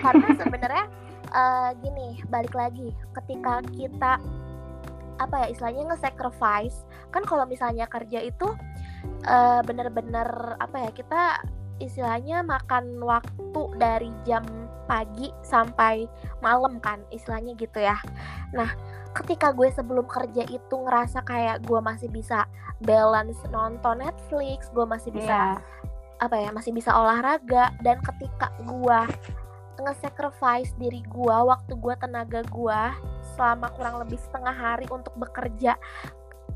Karena 0.03 0.27
sebenarnya 0.35 0.85
eh, 1.31 1.69
gini, 1.79 2.07
balik 2.27 2.51
lagi 2.51 2.91
ketika 3.15 3.63
kita 3.71 4.19
apa 5.15 5.47
ya 5.47 5.55
istilahnya 5.55 5.95
nge-sacrifice 5.95 6.83
kan 7.07 7.23
kalau 7.23 7.47
misalnya 7.47 7.87
kerja 7.87 8.19
itu 8.19 8.51
eh, 9.23 9.61
bener-bener 9.63 10.59
apa 10.59 10.75
ya 10.75 10.91
kita 10.91 11.39
istilahnya 11.79 12.43
makan 12.43 12.99
waktu 12.99 13.63
dari 13.79 14.11
jam 14.27 14.43
pagi 14.85 15.33
sampai 15.41 16.05
malam 16.39 16.77
kan 16.79 17.01
istilahnya 17.09 17.57
gitu 17.57 17.81
ya 17.81 17.97
nah 18.53 18.69
ketika 19.15 19.55
gue 19.55 19.71
sebelum 19.71 20.05
kerja 20.05 20.43
itu 20.47 20.75
ngerasa 20.75 21.23
kayak 21.23 21.63
gue 21.63 21.79
masih 21.79 22.11
bisa 22.11 22.45
balance 22.83 23.39
nonton 23.49 24.03
Netflix 24.03 24.67
gue 24.71 24.85
masih 24.85 25.11
bisa 25.15 25.55
Iya. 25.55 25.59
apa 26.15 26.35
ya 26.39 26.49
masih 26.51 26.71
bisa 26.71 26.95
olahraga 26.95 27.75
dan 27.83 27.99
ketika 27.99 28.47
gua 28.63 29.03
nge-sacrifice 29.75 30.71
diri 30.79 31.03
gua 31.11 31.43
waktu 31.43 31.75
gua 31.75 31.99
tenaga 31.99 32.39
gua 32.47 32.95
selama 33.35 33.67
kurang 33.75 33.99
lebih 33.99 34.15
setengah 34.15 34.55
hari 34.55 34.87
untuk 34.87 35.11
bekerja 35.19 35.75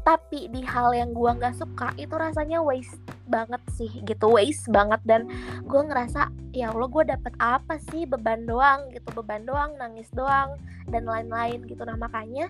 tapi 0.10 0.50
di 0.50 0.66
hal 0.66 0.90
yang 0.98 1.14
gua 1.14 1.38
nggak 1.38 1.54
suka 1.54 1.94
itu 2.02 2.18
rasanya 2.18 2.66
waste 2.66 2.98
banget 3.30 3.62
sih 3.78 4.02
gitu. 4.02 4.26
Waste 4.34 4.66
banget 4.74 4.98
dan 5.06 5.30
gua 5.70 5.86
ngerasa 5.86 6.34
ya 6.50 6.74
Allah 6.74 6.90
gua 6.90 7.06
dapet 7.06 7.30
apa 7.38 7.78
sih? 7.94 8.10
Beban 8.10 8.50
doang 8.50 8.90
gitu. 8.90 9.06
Beban 9.14 9.46
doang 9.46 9.78
nangis 9.78 10.10
doang 10.10 10.58
dan 10.90 11.06
lain-lain 11.06 11.62
gitu. 11.70 11.86
Nah 11.86 11.94
makanya 11.94 12.50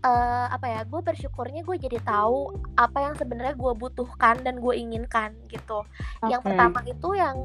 eh, 0.00 0.46
apa 0.48 0.66
ya 0.72 0.80
gue 0.88 1.00
bersyukurnya 1.02 1.66
gue 1.66 1.76
jadi 1.76 1.98
tahu 2.00 2.54
apa 2.78 2.98
yang 3.10 3.14
sebenarnya 3.18 3.58
gue 3.58 3.72
butuhkan 3.76 4.40
dan 4.40 4.56
gue 4.56 4.74
inginkan 4.76 5.36
gitu. 5.52 5.84
Yang 6.24 6.40
Oke. 6.40 6.48
pertama 6.48 6.80
itu 6.88 7.08
yang 7.12 7.36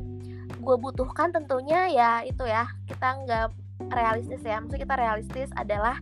gue 0.61 0.77
butuhkan 0.79 1.35
tentunya 1.35 1.91
ya 1.91 2.11
itu 2.23 2.47
ya 2.47 2.71
kita 2.87 3.07
nggak 3.27 3.47
realistis 3.91 4.41
ya. 4.47 4.63
Maksudnya 4.63 4.83
kita 4.87 4.95
realistis 4.95 5.49
adalah 5.59 5.99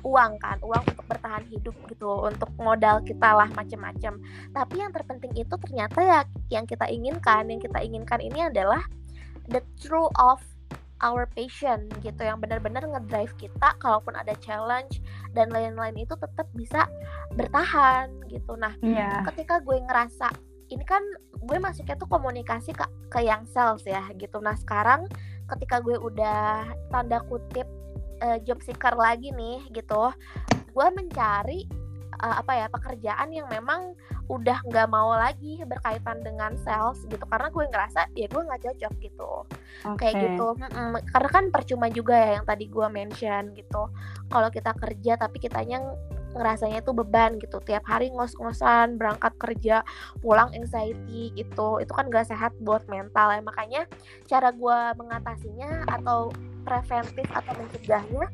uang 0.00 0.32
kan 0.40 0.56
uang 0.64 0.82
untuk 0.88 1.04
bertahan 1.06 1.44
hidup 1.52 1.76
gitu 1.92 2.08
untuk 2.24 2.48
modal 2.56 3.04
kita 3.04 3.36
lah 3.36 3.48
macem-macem. 3.52 4.16
Tapi 4.56 4.74
yang 4.80 4.90
terpenting 4.90 5.36
itu 5.36 5.54
ternyata 5.60 6.00
ya 6.00 6.20
yang 6.48 6.64
kita 6.64 6.88
inginkan 6.88 7.52
yang 7.52 7.60
kita 7.60 7.78
inginkan 7.84 8.20
ini 8.24 8.48
adalah 8.48 8.82
the 9.52 9.60
true 9.76 10.08
of 10.16 10.40
our 11.02 11.26
passion 11.34 11.90
gitu 12.00 12.22
yang 12.22 12.38
benar-benar 12.38 12.86
ngedrive 12.86 13.34
kita 13.34 13.74
kalaupun 13.82 14.14
ada 14.14 14.38
challenge 14.38 15.02
dan 15.34 15.50
lain-lain 15.50 15.98
itu 15.98 16.14
tetap 16.14 16.46
bisa 16.54 16.86
bertahan 17.34 18.08
gitu. 18.30 18.54
Nah 18.54 18.78
Iya. 18.80 19.26
ketika 19.34 19.58
gue 19.60 19.82
ngerasa 19.82 20.30
ini 20.70 20.84
kan 20.86 21.02
gue 21.42 21.58
masuknya 21.58 21.98
tuh 21.98 22.08
komunikasi 22.08 22.72
ke, 22.72 22.86
ke 23.10 23.20
yang 23.26 23.44
sales 23.50 23.82
ya 23.84 24.06
gitu. 24.16 24.38
Nah 24.38 24.54
sekarang 24.56 25.10
ketika 25.50 25.82
gue 25.82 25.98
udah 25.98 26.64
tanda 26.88 27.20
kutip 27.28 27.66
uh, 28.22 28.38
job 28.46 28.62
seeker 28.62 28.94
lagi 28.94 29.34
nih 29.34 29.66
gitu. 29.74 30.14
Gue 30.72 30.88
mencari 30.94 31.66
uh, 32.22 32.40
apa 32.40 32.52
ya 32.54 32.66
pekerjaan 32.70 33.28
yang 33.34 33.50
memang 33.50 33.98
udah 34.30 34.64
nggak 34.64 34.88
mau 34.88 35.12
lagi 35.12 35.60
berkaitan 35.66 36.22
dengan 36.22 36.54
sales 36.62 37.02
gitu. 37.10 37.22
Karena 37.26 37.50
gue 37.50 37.64
ngerasa 37.68 38.00
ya 38.14 38.30
gue 38.30 38.42
nggak 38.42 38.62
cocok 38.62 38.92
gitu. 39.02 39.32
Oke. 39.82 39.98
kayak 39.98 40.14
gitu. 40.30 40.54
Mm-mm. 40.54 40.94
karena 41.10 41.28
kan 41.28 41.44
percuma 41.50 41.90
juga 41.90 42.14
ya 42.14 42.38
yang 42.38 42.46
tadi 42.46 42.70
gue 42.70 42.86
mention 42.88 43.52
gitu. 43.58 43.90
Kalau 44.30 44.48
kita 44.48 44.72
kerja 44.78 45.18
tapi 45.18 45.42
kitanya 45.42 45.82
ngerasanya 46.32 46.80
itu 46.80 46.92
beban 46.96 47.36
gitu. 47.42 47.60
Tiap 47.60 47.84
hari 47.84 48.08
ngos-ngosan 48.14 48.96
berangkat 48.96 49.36
kerja 49.36 49.84
pulang 50.24 50.48
anxiety 50.56 51.34
gitu. 51.36 51.82
Itu 51.82 51.92
kan 51.92 52.08
gak 52.08 52.32
sehat 52.32 52.56
buat 52.62 52.88
mental 52.88 53.36
ya. 53.36 53.40
Makanya 53.44 53.82
cara 54.24 54.48
gue 54.54 54.78
mengatasinya 54.96 55.84
atau 55.92 56.32
preventif 56.62 57.26
atau 57.30 57.52
mencegahnya 57.58 58.26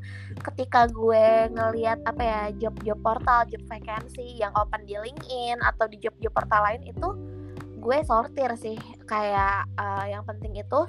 ketika 0.45 0.87
gue 0.89 1.53
ngelihat 1.53 1.99
apa 2.05 2.23
ya 2.23 2.43
job-job 2.57 2.99
portal 3.01 3.49
job 3.49 3.63
vacancy 3.67 4.39
yang 4.39 4.53
open 4.55 4.85
di 4.85 4.95
LinkedIn 4.97 5.59
atau 5.65 5.89
di 5.89 5.97
job-job 5.99 6.33
portal 6.33 6.63
lain 6.65 6.83
itu 6.85 7.09
gue 7.79 7.99
sortir 8.05 8.51
sih. 8.59 8.77
Kayak 9.07 9.71
uh, 9.79 10.05
yang 10.05 10.27
penting 10.27 10.59
itu 10.59 10.81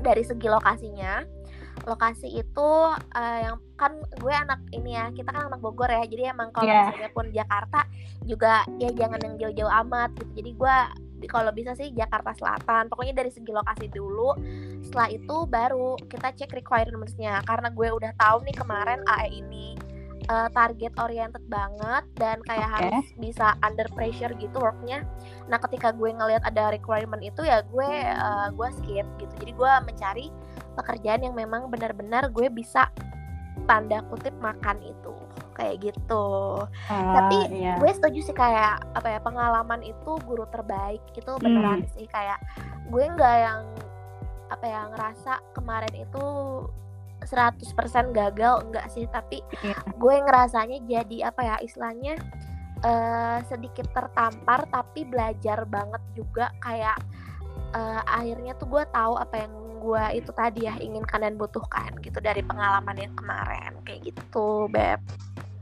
dari 0.00 0.22
segi 0.22 0.46
lokasinya. 0.48 1.26
Lokasi 1.86 2.28
itu 2.34 2.68
uh, 3.14 3.38
yang 3.38 3.56
kan 3.78 3.94
gue 4.18 4.34
anak 4.34 4.60
ini 4.74 4.98
ya 4.98 5.14
kita 5.14 5.30
kan 5.30 5.46
anak 5.48 5.62
Bogor 5.62 5.86
ya 5.88 6.02
jadi 6.04 6.34
emang 6.34 6.50
kalau 6.50 6.66
Yeah. 6.66 6.90
misalnya 6.90 7.10
pun 7.14 7.26
Jakarta 7.30 7.80
juga 8.26 8.66
ya 8.82 8.90
jangan 8.92 9.22
yang 9.22 9.34
jauh-jauh 9.38 9.72
amat 9.86 10.10
gitu. 10.18 10.42
Jadi 10.42 10.50
gue 10.58 10.76
kalau 11.26 11.50
bisa 11.50 11.74
sih 11.74 11.90
Jakarta 11.90 12.30
Selatan. 12.38 12.86
Pokoknya 12.86 13.18
dari 13.18 13.34
segi 13.34 13.50
lokasi 13.50 13.90
dulu 13.90 14.36
setelah 14.84 15.10
itu 15.10 15.36
baru 15.50 15.98
kita 16.06 16.36
cek 16.38 16.54
requirements-nya. 16.54 17.42
Karena 17.42 17.74
gue 17.74 17.88
udah 17.90 18.12
tahu 18.14 18.46
nih 18.46 18.54
kemarin 18.54 19.02
AE 19.08 19.42
ini 19.42 19.74
uh, 20.28 20.48
target 20.52 20.92
oriented 21.00 21.42
banget 21.48 22.04
dan 22.20 22.38
kayak 22.44 22.68
Oke. 22.68 22.74
harus 22.78 23.06
bisa 23.16 23.56
under 23.64 23.88
pressure 23.96 24.30
gitu 24.36 24.56
worknya. 24.60 25.02
Nah 25.48 25.58
ketika 25.58 25.90
gue 25.90 26.12
ngelihat 26.12 26.44
ada 26.44 26.70
requirement 26.70 27.24
itu 27.24 27.42
ya 27.42 27.64
gue 27.64 27.90
uh, 28.14 28.48
gue 28.52 28.68
skip 28.82 29.06
gitu. 29.18 29.32
Jadi 29.42 29.52
gue 29.56 29.72
mencari 29.82 30.26
pekerjaan 30.78 31.26
yang 31.26 31.34
memang 31.34 31.66
benar-benar 31.72 32.30
gue 32.30 32.46
bisa 32.52 32.86
tanda 33.66 34.00
kutip 34.08 34.32
makan 34.38 34.78
itu 34.80 35.14
kayak 35.58 35.82
gitu 35.82 36.62
Ah, 36.86 37.18
tapi 37.18 37.50
iya. 37.52 37.74
gue 37.76 37.90
setuju 37.90 38.20
sih 38.22 38.32
kayak 38.32 38.78
apa 38.94 39.08
ya 39.08 39.18
pengalaman 39.18 39.82
itu 39.82 40.10
guru 40.22 40.46
terbaik 40.46 41.02
itu 41.12 41.32
beneran 41.36 41.82
Hmm. 41.82 41.90
sih 41.92 42.06
kayak 42.06 42.38
gue 42.86 43.04
nggak 43.04 43.36
yang 43.36 43.62
apa 44.48 44.64
ya 44.64 44.80
ngerasa 44.88 45.32
kemarin 45.52 45.92
itu 45.92 46.24
100% 47.20 47.74
gagal 48.12 48.62
enggak 48.62 48.86
sih 48.88 49.04
tapi 49.06 49.42
Iya. 49.60 49.74
gue 49.92 50.14
ngerasanya 50.20 50.78
jadi 50.84 51.16
apa 51.26 51.40
ya 51.42 51.56
istilahnya 51.58 52.14
eh 52.78 53.38
sedikit 53.44 53.90
tertampar 53.90 54.62
tapi 54.68 55.02
belajar 55.02 55.66
banget 55.66 55.98
juga 56.14 56.54
kayak 56.58 56.94
eh, 57.70 58.02
akhirnya 58.06 58.54
tuh 58.54 58.70
gue 58.70 58.86
tahu 58.88 59.18
apa 59.18 59.34
yang 59.36 59.52
gue 59.78 60.04
itu 60.16 60.30
tadi 60.32 60.60
ya 60.62 60.74
inginkan 60.76 61.20
dan 61.20 61.34
butuhkan 61.34 61.90
gitu 61.98 62.18
dari 62.18 62.40
pengalaman 62.40 62.96
yang 62.96 63.14
kemarin 63.14 63.74
kayak 63.82 64.06
gitu 64.06 64.66
beb 64.68 64.98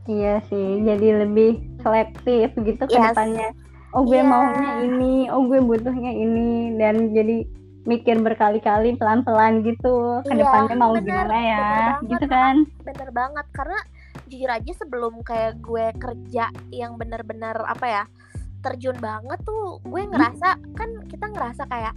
Iya 0.06 0.38
sih, 0.46 0.82
jadi 0.82 1.26
lebih 1.26 1.50
selektif 1.82 2.54
gitu 2.56 2.82
ke 2.82 2.94
Yes. 2.94 3.10
depannya. 3.10 3.50
Oh 3.90 4.02
gue 4.02 4.18
Iya. 4.18 4.22
maunya 4.22 4.72
ini, 4.80 5.26
oh 5.28 5.42
gue 5.44 5.58
butuhnya 5.58 6.12
ini, 6.12 6.74
dan 6.76 7.10
jadi 7.10 7.42
mikir 7.82 8.18
berkali-kali 8.18 8.94
pelan-pelan 8.94 9.62
gitu 9.62 10.22
ke 10.22 10.32
Iya, 10.32 10.42
depannya 10.42 10.74
mau 10.74 10.94
bener, 10.94 11.06
gimana 11.06 11.36
ya, 11.38 11.58
bener 11.58 11.82
banget. 11.86 12.08
gitu 12.10 12.26
kan? 12.26 12.56
bener 12.82 13.08
banget 13.10 13.46
karena 13.50 13.78
jujur 14.26 14.50
aja 14.50 14.72
sebelum 14.74 15.14
kayak 15.22 15.58
gue 15.58 15.86
kerja 15.96 16.44
yang 16.70 16.94
bener-bener 16.94 17.54
apa 17.62 17.86
ya 17.86 18.04
terjun 18.58 18.98
banget 18.98 19.38
tuh 19.42 19.78
gue 19.82 20.02
ngerasa 20.02 20.48
kan 20.74 20.90
kita 21.06 21.26
ngerasa 21.30 21.62
kayak 21.66 21.94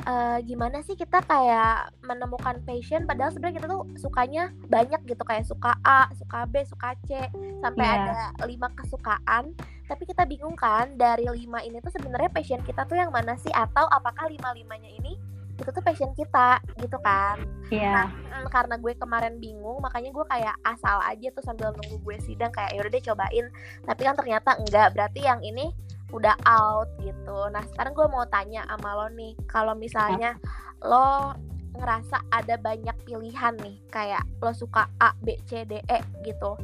eh, 0.00 0.38
gimana 0.42 0.80
sih 0.80 0.94
kita 0.94 1.20
kayak 1.20 1.92
menemukan 2.02 2.60
passion? 2.62 3.04
Padahal 3.04 3.30
sebenarnya 3.30 3.56
kita 3.58 3.68
tuh 3.68 3.82
sukanya 3.96 4.48
banyak 4.66 5.00
gitu 5.04 5.22
kayak 5.22 5.44
suka 5.44 5.76
A, 5.80 6.08
suka 6.14 6.46
B, 6.46 6.64
suka 6.64 6.96
C 7.04 7.16
sampai 7.60 7.84
Iya. 7.84 7.96
ada 8.32 8.46
lima 8.46 8.68
kesukaan. 8.72 9.52
Tapi 9.84 10.02
kita 10.06 10.22
bingung 10.22 10.54
kan 10.54 10.94
dari 10.94 11.26
lima 11.26 11.60
ini 11.60 11.82
tuh 11.82 11.90
sebenarnya 11.90 12.30
passion 12.30 12.62
kita 12.62 12.86
tuh 12.86 12.94
yang 12.94 13.10
mana 13.10 13.34
sih? 13.36 13.50
Atau 13.50 13.84
apakah 13.86 14.30
lima 14.30 14.54
limanya 14.54 14.86
ini 14.86 15.18
itu 15.60 15.68
tuh 15.68 15.84
passion 15.84 16.14
kita 16.14 16.56
gitu 16.80 16.96
kan? 17.04 17.36
Iya, 17.68 18.08
Mm, 18.30 18.48
karena 18.48 18.80
gue 18.80 18.96
kemarin 18.96 19.36
bingung 19.36 19.76
makanya 19.84 20.08
gue 20.08 20.24
kayak 20.24 20.56
asal 20.64 20.96
aja 21.04 21.28
tuh 21.30 21.44
sambil 21.44 21.76
nunggu 21.76 22.00
gue 22.00 22.16
sidang 22.24 22.48
kayak 22.48 22.72
yaudah 22.72 22.88
deh 22.88 23.04
cobain. 23.04 23.46
Tapi 23.84 24.00
kan 24.00 24.16
ternyata 24.16 24.56
enggak 24.56 24.96
berarti 24.96 25.20
yang 25.20 25.44
ini 25.44 25.68
udah 26.10 26.36
out 26.46 26.88
gitu. 27.02 27.38
Nah 27.50 27.62
sekarang 27.74 27.94
gue 27.94 28.06
mau 28.10 28.26
tanya 28.26 28.66
sama 28.66 28.94
lo 28.98 29.06
nih 29.14 29.32
kalau 29.46 29.74
misalnya 29.74 30.36
lo 30.82 31.34
ngerasa 31.70 32.26
ada 32.34 32.58
banyak 32.58 32.96
pilihan 33.06 33.54
nih 33.62 33.78
kayak 33.94 34.26
lo 34.42 34.50
suka 34.50 34.90
A 34.98 35.14
B 35.22 35.38
C 35.46 35.62
D 35.62 35.78
E 35.86 35.98
gitu 36.26 36.58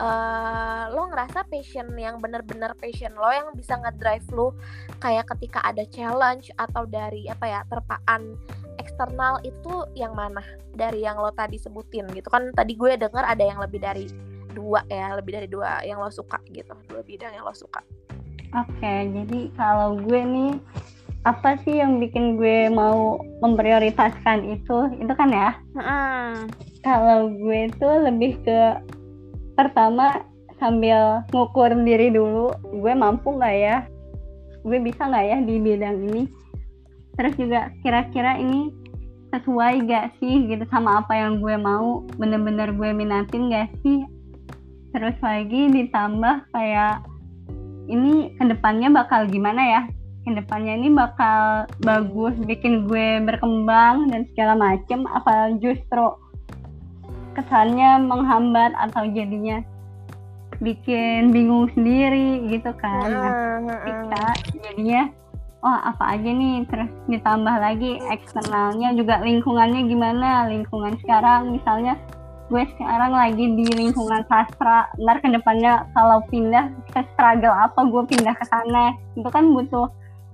eh 0.00 0.84
lo 0.92 1.12
ngerasa 1.12 1.44
passion 1.50 1.92
yang 1.98 2.22
bener-bener 2.22 2.72
passion 2.78 3.12
lo 3.16 3.28
yang 3.28 3.52
bisa 3.52 3.76
ngedrive 3.76 4.24
lo 4.32 4.56
kayak 5.02 5.28
ketika 5.36 5.60
ada 5.64 5.84
challenge 5.88 6.48
atau 6.56 6.88
dari 6.88 7.28
apa 7.28 7.44
ya 7.44 7.60
terpaan 7.68 8.36
eksternal 8.80 9.44
itu 9.44 9.84
yang 9.92 10.16
mana? 10.16 10.40
Dari 10.72 11.04
yang 11.04 11.20
lo 11.20 11.28
tadi 11.36 11.60
sebutin 11.60 12.08
gitu. 12.16 12.32
Kan 12.32 12.48
tadi 12.56 12.80
gue 12.80 12.96
dengar 12.96 13.28
ada 13.28 13.44
yang 13.44 13.60
lebih 13.60 13.80
dari 13.80 14.08
dua 14.50 14.82
ya 14.90 15.14
lebih 15.14 15.32
dari 15.38 15.48
dua 15.48 15.80
yang 15.86 16.02
lo 16.02 16.10
suka 16.10 16.42
gitu 16.50 16.74
dua 16.90 17.02
bidang 17.06 17.30
yang 17.34 17.46
lo 17.46 17.54
suka 17.54 17.80
oke. 18.54 18.94
Jadi 19.14 19.50
kalau 19.54 19.98
gue 19.98 20.20
nih, 20.20 20.52
apa 21.28 21.60
sih 21.62 21.78
yang 21.78 22.00
bikin 22.00 22.40
gue 22.40 22.72
mau 22.72 23.20
memprioritaskan 23.44 24.46
itu? 24.56 24.88
Itu 24.98 25.12
kan 25.12 25.30
ya, 25.32 25.56
kalau 26.80 27.28
gue 27.28 27.68
tuh 27.76 28.08
lebih 28.08 28.40
ke 28.40 28.80
pertama 29.54 30.24
sambil 30.56 31.24
ngukur 31.32 31.72
diri 31.84 32.12
dulu 32.12 32.52
gue 32.80 32.92
mampu 32.96 33.36
nggak 33.36 33.56
ya? 33.56 33.76
Gue 34.64 34.80
bisa 34.80 35.08
nggak 35.08 35.26
ya 35.28 35.38
di 35.44 35.54
bidang 35.60 35.96
ini? 36.08 36.24
Terus 37.20 37.36
juga 37.36 37.68
kira-kira 37.84 38.40
ini 38.40 38.72
sesuai 39.30 39.86
gak 39.86 40.18
sih 40.18 40.48
gitu 40.48 40.64
sama 40.72 41.04
apa 41.04 41.14
yang 41.14 41.38
gue 41.38 41.54
mau? 41.60 42.02
Bener-bener 42.16 42.72
gue 42.72 42.90
minatin 42.96 43.52
gak 43.52 43.68
sih? 43.84 44.02
Terus 44.90 45.14
lagi 45.20 45.68
ditambah 45.68 46.50
kayak 46.50 47.04
ini 47.90 48.38
ke 48.38 48.44
depannya 48.46 48.88
bakal 48.94 49.26
gimana 49.26 49.60
ya? 49.60 49.82
Ke 50.22 50.30
depannya 50.38 50.78
ini 50.78 50.88
bakal 50.94 51.66
bagus 51.82 52.38
bikin 52.46 52.86
gue 52.86 53.18
berkembang 53.26 54.08
dan 54.14 54.24
segala 54.32 54.54
macem 54.54 55.04
apa 55.10 55.58
justru 55.58 56.14
kesannya 57.34 57.98
menghambat 58.06 58.74
atau 58.78 59.06
jadinya 59.10 59.58
bikin 60.62 61.34
bingung 61.34 61.66
sendiri 61.74 62.46
gitu 62.46 62.70
kan? 62.78 63.10
Nah, 63.10 63.80
kita 63.82 64.24
jadinya 64.60 65.02
oh 65.66 65.78
apa 65.82 66.14
aja 66.14 66.30
nih? 66.30 66.62
Terus 66.68 66.90
ditambah 67.08 67.56
lagi 67.58 67.98
eksternalnya 68.12 68.94
juga 68.94 69.18
lingkungannya 69.24 69.88
gimana? 69.88 70.46
Lingkungan 70.46 70.94
sekarang 71.02 71.56
misalnya 71.58 71.96
gue 72.50 72.66
sekarang 72.76 73.14
lagi 73.14 73.44
di 73.54 73.64
lingkungan 73.70 74.26
sastra. 74.26 74.90
Ntar 74.98 75.22
ke 75.22 75.30
depannya 75.30 75.86
kalau 75.94 76.18
pindah 76.26 76.66
ke 76.90 77.00
struggle 77.14 77.54
apa 77.54 77.80
gue 77.86 78.02
pindah 78.10 78.34
ke 78.34 78.44
sana. 78.50 78.98
Itu 79.14 79.30
kan 79.30 79.54
butuh 79.54 79.86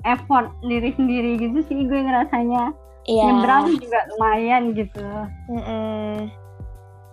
effort 0.08 0.48
diri 0.64 0.96
sendiri 0.96 1.36
gitu 1.36 1.60
sih 1.68 1.84
gue 1.84 2.00
ngerasanya. 2.00 2.72
Iya. 3.06 3.22
nyebrang 3.30 3.78
juga 3.78 4.02
lumayan 4.10 4.74
gitu. 4.74 5.06
Mm-mm. 5.46 6.26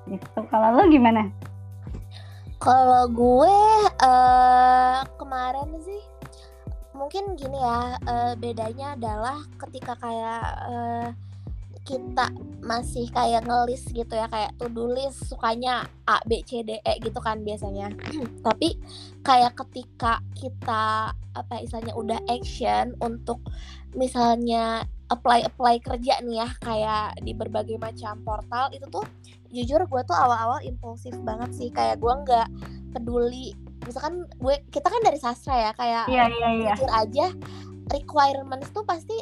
gitu. 0.10 0.40
Kalau 0.50 0.74
lo 0.74 0.90
gimana? 0.90 1.30
Kalau 2.58 3.06
gue 3.14 3.56
eh 4.02 5.00
kemarin 5.20 5.70
sih 5.86 6.02
mungkin 6.98 7.38
gini 7.38 7.60
ya 7.60 8.00
eh, 8.10 8.34
bedanya 8.40 8.98
adalah 8.98 9.38
ketika 9.62 9.94
kayak 10.02 10.46
eh, 10.72 11.08
kita 11.84 12.32
masih 12.64 13.12
kayak 13.12 13.44
ngelis 13.44 13.84
gitu 13.92 14.16
ya 14.16 14.32
kayak 14.32 14.56
to 14.56 14.72
do 14.72 14.88
list 14.88 15.28
sukanya 15.28 15.84
A 16.08 16.24
B 16.24 16.40
C 16.48 16.64
D 16.64 16.80
E 16.80 16.94
gitu 17.04 17.20
kan 17.20 17.44
biasanya. 17.44 17.92
Tapi 18.48 18.80
kayak 19.20 19.60
ketika 19.60 20.24
kita 20.32 21.12
apa 21.12 21.54
istilahnya 21.60 21.92
udah 21.96 22.20
action 22.32 22.96
untuk 23.04 23.44
misalnya 23.92 24.88
apply 25.12 25.44
apply 25.44 25.84
kerja 25.84 26.24
nih 26.24 26.40
ya 26.40 26.50
kayak 26.64 27.20
di 27.20 27.36
berbagai 27.36 27.76
macam 27.76 28.24
portal 28.24 28.72
itu 28.72 28.88
tuh 28.88 29.04
jujur 29.54 29.84
gue 29.86 30.02
tuh 30.08 30.16
awal-awal 30.16 30.64
impulsif 30.64 31.14
banget 31.28 31.52
sih. 31.52 31.68
Kayak 31.68 32.00
gue 32.00 32.14
nggak 32.16 32.48
peduli 32.96 33.52
misalkan 33.84 34.24
gue 34.40 34.56
kita 34.72 34.88
kan 34.88 35.02
dari 35.04 35.20
sastra 35.20 35.56
ya 35.60 35.72
kayak 35.76 36.08
iya 36.08 36.32
iya 36.32 36.50
iya. 36.56 36.72
jujur 36.72 36.88
aja 36.88 37.28
requirements 37.92 38.72
tuh 38.72 38.88
pasti 38.88 39.20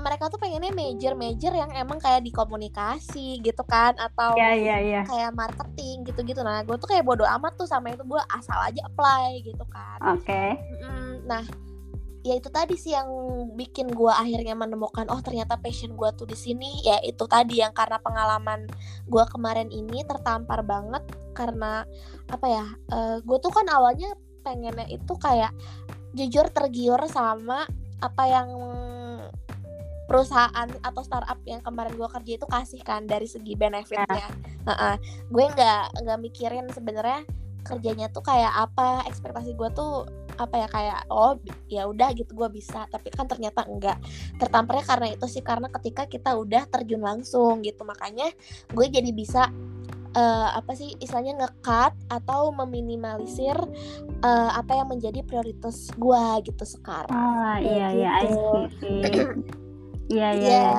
mereka 0.00 0.32
tuh 0.32 0.40
pengennya 0.40 0.72
major-major 0.72 1.52
yang 1.52 1.70
emang 1.76 2.00
kayak 2.00 2.24
di 2.24 2.32
komunikasi 2.32 3.38
gitu 3.44 3.62
kan 3.68 3.94
atau 4.00 4.34
iya 4.34 4.56
iya 4.56 4.76
iya. 4.80 5.02
kayak 5.04 5.36
marketing 5.36 6.02
gitu-gitu. 6.08 6.40
Nah 6.40 6.64
gue 6.64 6.76
tuh 6.80 6.88
kayak 6.88 7.04
bodo 7.04 7.22
amat 7.28 7.54
tuh 7.60 7.68
sama 7.68 7.92
itu 7.92 8.02
gue 8.02 8.22
asal 8.32 8.56
aja 8.60 8.80
apply 8.88 9.44
gitu 9.44 9.64
kan. 9.68 9.98
Oke. 10.16 10.56
Mm, 10.80 11.28
nah 11.28 11.44
ya 12.20 12.36
itu 12.36 12.52
tadi 12.52 12.76
sih 12.76 12.92
yang 12.92 13.08
bikin 13.56 13.88
gue 13.96 14.12
akhirnya 14.12 14.52
menemukan 14.52 15.08
oh 15.08 15.24
ternyata 15.24 15.56
passion 15.56 15.96
gue 15.96 16.10
tuh 16.20 16.28
di 16.28 16.36
sini 16.36 16.84
ya 16.84 17.00
itu 17.00 17.24
tadi 17.24 17.64
yang 17.64 17.72
karena 17.72 17.96
pengalaman 17.96 18.68
gue 19.08 19.24
kemarin 19.28 19.68
ini 19.68 20.02
tertampar 20.08 20.64
banget. 20.64 21.04
Karena 21.36 21.84
apa 22.32 22.46
ya 22.48 22.64
uh, 22.92 23.16
gue 23.20 23.38
tuh 23.40 23.52
kan 23.52 23.68
awalnya 23.68 24.16
pengennya 24.40 24.88
itu 24.88 25.12
kayak 25.20 25.52
jujur 26.16 26.48
tergiur 26.50 26.98
sama 27.06 27.68
apa 28.00 28.24
yang 28.24 28.48
perusahaan 30.10 30.66
atau 30.82 31.02
startup 31.06 31.38
yang 31.46 31.62
kemarin 31.62 31.94
gue 31.94 32.08
kerja 32.10 32.32
itu 32.34 32.46
kasih 32.50 32.82
kan 32.82 33.06
dari 33.06 33.30
segi 33.30 33.54
benefitnya. 33.54 34.26
Uh-uh. 34.66 34.98
Gue 35.30 35.46
nggak 35.54 36.02
nggak 36.02 36.18
mikirin 36.18 36.66
sebenarnya 36.74 37.22
kerjanya 37.62 38.10
tuh 38.10 38.26
kayak 38.26 38.50
apa, 38.50 39.06
ekspektasi 39.06 39.54
gue 39.54 39.70
tuh 39.70 40.10
apa 40.34 40.56
ya 40.56 40.68
kayak 40.72 41.00
oh 41.12 41.36
ya 41.68 41.84
udah 41.84 42.16
gitu 42.16 42.32
gue 42.32 42.48
bisa 42.48 42.88
tapi 42.88 43.12
kan 43.12 43.28
ternyata 43.28 43.60
enggak 43.68 44.00
tertamparnya 44.40 44.88
karena 44.88 45.06
itu 45.12 45.28
sih 45.28 45.44
karena 45.44 45.68
ketika 45.68 46.08
kita 46.08 46.32
udah 46.32 46.64
terjun 46.64 47.04
langsung 47.04 47.60
gitu 47.60 47.84
makanya 47.84 48.32
gue 48.72 48.86
jadi 48.88 49.12
bisa 49.12 49.52
uh, 50.16 50.48
apa 50.56 50.72
sih 50.72 50.96
istilahnya 50.96 51.44
ngekat 51.44 51.92
atau 52.08 52.56
meminimalisir 52.56 53.52
uh, 54.24 54.50
apa 54.56 54.80
yang 54.80 54.88
menjadi 54.88 55.20
prioritas 55.28 55.92
gue 55.92 56.24
gitu 56.48 56.64
sekarang. 56.64 57.12
Ah 57.12 57.60
iya 57.60 57.88
iya 57.92 58.12
gitu. 58.24 58.48
Iya 58.80 59.24
iya 60.10 60.30
iya. 60.34 60.70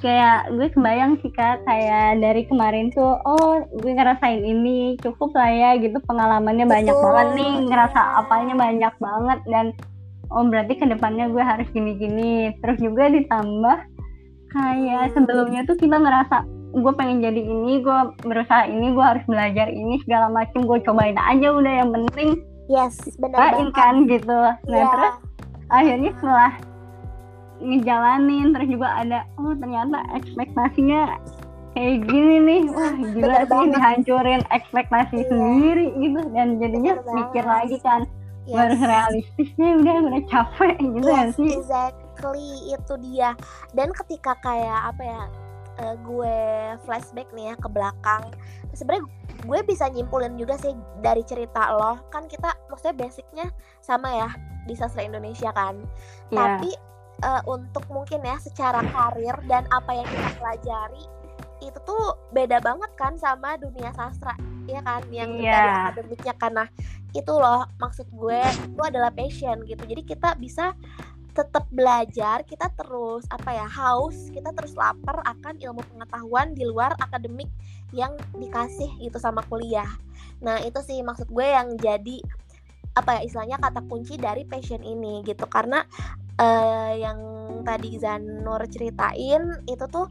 Kayak 0.00 0.56
gue 0.56 0.68
kebayang 0.72 1.20
sih 1.20 1.28
kak 1.28 1.60
kayak 1.68 2.24
dari 2.24 2.48
kemarin 2.48 2.88
tuh 2.96 3.20
oh 3.20 3.60
gue 3.84 3.92
ngerasain 3.92 4.40
ini 4.40 4.96
cukup 5.04 5.36
lah 5.36 5.52
ya 5.52 5.70
gitu. 5.76 6.00
Pengalamannya 6.08 6.64
Betul. 6.64 6.74
banyak 6.76 6.96
banget 6.96 7.28
nih 7.36 7.52
ngerasa 7.68 8.00
apanya 8.24 8.54
banyak 8.56 8.94
banget. 8.96 9.38
Dan 9.44 9.66
oh 10.32 10.48
berarti 10.48 10.72
ke 10.80 10.88
depannya 10.88 11.28
gue 11.28 11.44
harus 11.44 11.68
gini-gini. 11.76 12.56
Terus 12.64 12.80
juga 12.80 13.12
ditambah 13.12 13.76
kayak 14.50 15.12
sebelumnya 15.12 15.68
tuh 15.68 15.76
kita 15.76 16.00
ngerasa 16.00 16.48
gue 16.70 16.92
pengen 16.94 17.20
jadi 17.20 17.42
ini 17.44 17.82
gue 17.82 18.00
berusaha 18.24 18.66
ini 18.70 18.94
gue 18.94 19.04
harus 19.04 19.24
belajar 19.26 19.68
ini 19.68 20.00
segala 20.06 20.32
macam 20.32 20.64
gue 20.64 20.78
cobain 20.80 21.18
aja 21.20 21.52
udah 21.52 21.72
yang 21.84 21.90
penting. 21.92 22.40
Yes 22.72 22.96
benar 23.20 23.52
kan 23.76 24.08
gitu. 24.08 24.32
Nah 24.32 24.56
yeah. 24.64 24.88
terus 24.88 25.14
akhirnya 25.68 26.10
setelah 26.16 26.69
ngejalanin 27.60 28.50
terus 28.50 28.68
juga 28.68 28.88
ada 28.96 29.18
oh 29.36 29.52
ternyata 29.52 30.00
ekspektasinya 30.14 31.14
kayak 31.70 32.02
gini 32.02 32.36
nih 32.40 32.60
wah 32.68 32.90
gila 32.90 33.14
Bener 33.14 33.38
sih 33.38 33.46
banget. 33.46 33.70
dihancurin 33.72 34.42
ekspektasi 34.48 35.16
Iya. 35.16 35.28
sendiri 35.28 35.86
gitu 35.96 36.20
dan 36.30 36.48
jadinya 36.56 36.92
Bener 36.96 37.14
mikir 37.14 37.44
banget. 37.44 37.54
lagi 37.54 37.76
kan 37.78 38.00
yes. 38.42 38.56
harus 38.56 38.80
realistisnya 38.82 39.68
udah 39.76 39.96
udah 40.02 40.22
capek 40.26 40.74
gitu 40.80 41.06
kan 41.06 41.26
Yes, 41.26 41.36
sih 41.36 41.50
exactly 41.52 42.46
itu 42.68 42.94
dia. 43.00 43.30
Dan 43.70 43.94
ketika 43.94 44.36
kayak 44.36 44.90
apa 44.90 45.02
ya, 45.02 45.22
eh, 45.78 45.96
gue 46.00 46.36
flashback 46.82 47.30
nih 47.30 47.48
ya 47.48 47.56
ke 47.56 47.68
belakang. 47.70 48.22
Sebenarnya 48.70 49.06
gue 49.40 49.58
bisa 49.64 49.88
nyimpulin 49.88 50.34
juga 50.34 50.58
sih 50.58 50.74
dari 50.98 51.22
cerita 51.22 51.70
lo. 51.70 51.96
Kan 52.08 52.26
kita 52.26 52.50
maksudnya 52.66 52.96
basicnya 52.98 53.46
sama 53.78 54.10
ya 54.10 54.28
di 54.62 54.74
sastra 54.74 55.00
Indonesia 55.00 55.48
kan. 55.50 55.80
Iya. 56.28 56.36
Tapi 56.36 56.70
eh, 57.20 57.42
untuk 57.46 57.84
mungkin 57.92 58.24
ya 58.24 58.36
secara 58.40 58.80
karir 58.84 59.36
dan 59.46 59.68
apa 59.70 59.92
yang 59.92 60.08
kita 60.08 60.30
pelajari 60.40 61.04
itu 61.60 61.76
tuh 61.84 62.16
beda 62.32 62.56
banget 62.64 62.88
kan 62.96 63.14
sama 63.20 63.60
dunia 63.60 63.92
sastra 63.92 64.32
ya 64.64 64.80
kan? 64.80 65.04
Yang 65.12 65.30
Iya. 65.44 65.52
dari 65.52 65.70
akademiknya 65.84 66.34
karena 66.40 66.64
itu 67.12 67.32
loh 67.34 67.66
maksud 67.76 68.06
gue 68.10 68.40
itu 68.40 68.80
adalah 68.80 69.12
passion 69.12 69.60
gitu. 69.68 69.82
Jadi 69.84 70.02
kita 70.06 70.38
bisa 70.40 70.72
tetap 71.30 71.68
belajar 71.70 72.42
kita 72.42 72.66
terus 72.74 73.22
apa 73.30 73.54
ya 73.54 73.66
haus 73.70 74.34
kita 74.34 74.50
terus 74.50 74.74
lapar 74.74 75.22
akan 75.22 75.62
ilmu 75.62 75.78
pengetahuan 75.94 76.58
di 76.58 76.66
luar 76.66 76.90
akademik 76.98 77.46
yang 77.94 78.18
dikasih 78.34 78.90
gitu 78.98 79.18
sama 79.22 79.42
kuliah. 79.46 79.86
Nah 80.42 80.58
itu 80.62 80.80
sih 80.82 80.98
maksud 81.04 81.30
gue 81.30 81.46
yang 81.46 81.76
jadi 81.78 82.18
apa 82.96 83.20
ya 83.20 83.20
istilahnya 83.26 83.58
kata 83.62 83.86
kunci 83.86 84.18
dari 84.18 84.46
passion 84.46 84.82
ini 84.82 85.22
gitu. 85.26 85.46
Karena 85.46 85.82
eh, 86.38 86.92
yang 87.02 87.18
tadi 87.62 88.00
Zanur 88.00 88.64
ceritain 88.70 89.64
itu 89.68 89.84
tuh 89.90 90.08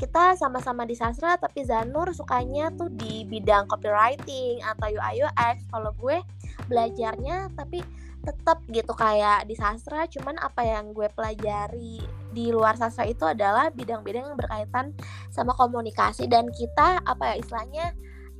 kita 0.00 0.32
sama-sama 0.40 0.88
di 0.88 0.96
sastra 0.96 1.36
tapi 1.36 1.60
Zanur 1.60 2.08
sukanya 2.16 2.72
tuh 2.72 2.88
di 2.88 3.28
bidang 3.28 3.68
copywriting 3.68 4.64
atau 4.64 4.88
UI 4.88 5.28
UX 5.28 5.56
kalau 5.68 5.92
gue 6.00 6.24
belajarnya 6.72 7.52
tapi 7.52 7.84
tetap 8.24 8.64
gitu 8.72 8.96
kayak 8.96 9.44
di 9.44 9.52
sastra 9.52 10.08
cuman 10.08 10.40
apa 10.40 10.64
yang 10.64 10.96
gue 10.96 11.08
pelajari 11.12 12.00
di 12.30 12.54
luar 12.54 12.78
sastra 12.78 13.04
itu 13.04 13.26
adalah 13.26 13.68
bidang-bidang 13.74 14.32
yang 14.32 14.38
berkaitan 14.38 14.94
sama 15.34 15.52
komunikasi. 15.58 16.30
Dan 16.30 16.48
kita 16.54 17.02
apa 17.02 17.34
ya 17.34 17.42
istilahnya 17.42 17.86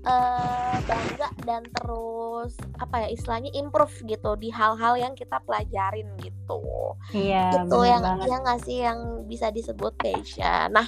eh, 0.07 0.77
bangga 0.85 1.29
dan 1.45 1.63
terus 1.77 2.57
apa 2.81 3.05
ya 3.05 3.09
istilahnya 3.13 3.51
improve 3.53 3.93
gitu 4.09 4.37
di 4.41 4.49
hal-hal 4.49 4.97
yang 4.97 5.13
kita 5.13 5.41
pelajarin 5.45 6.09
gitu 6.21 6.61
iya 7.13 7.53
itu 7.53 7.79
yang 7.85 8.03
banget 8.03 8.27
yang 8.29 8.41
nggak 8.45 8.61
sih 8.65 8.79
yang 8.81 8.99
bisa 9.29 9.53
disebut 9.55 9.93
passion. 10.01 10.75
Nah, 10.75 10.87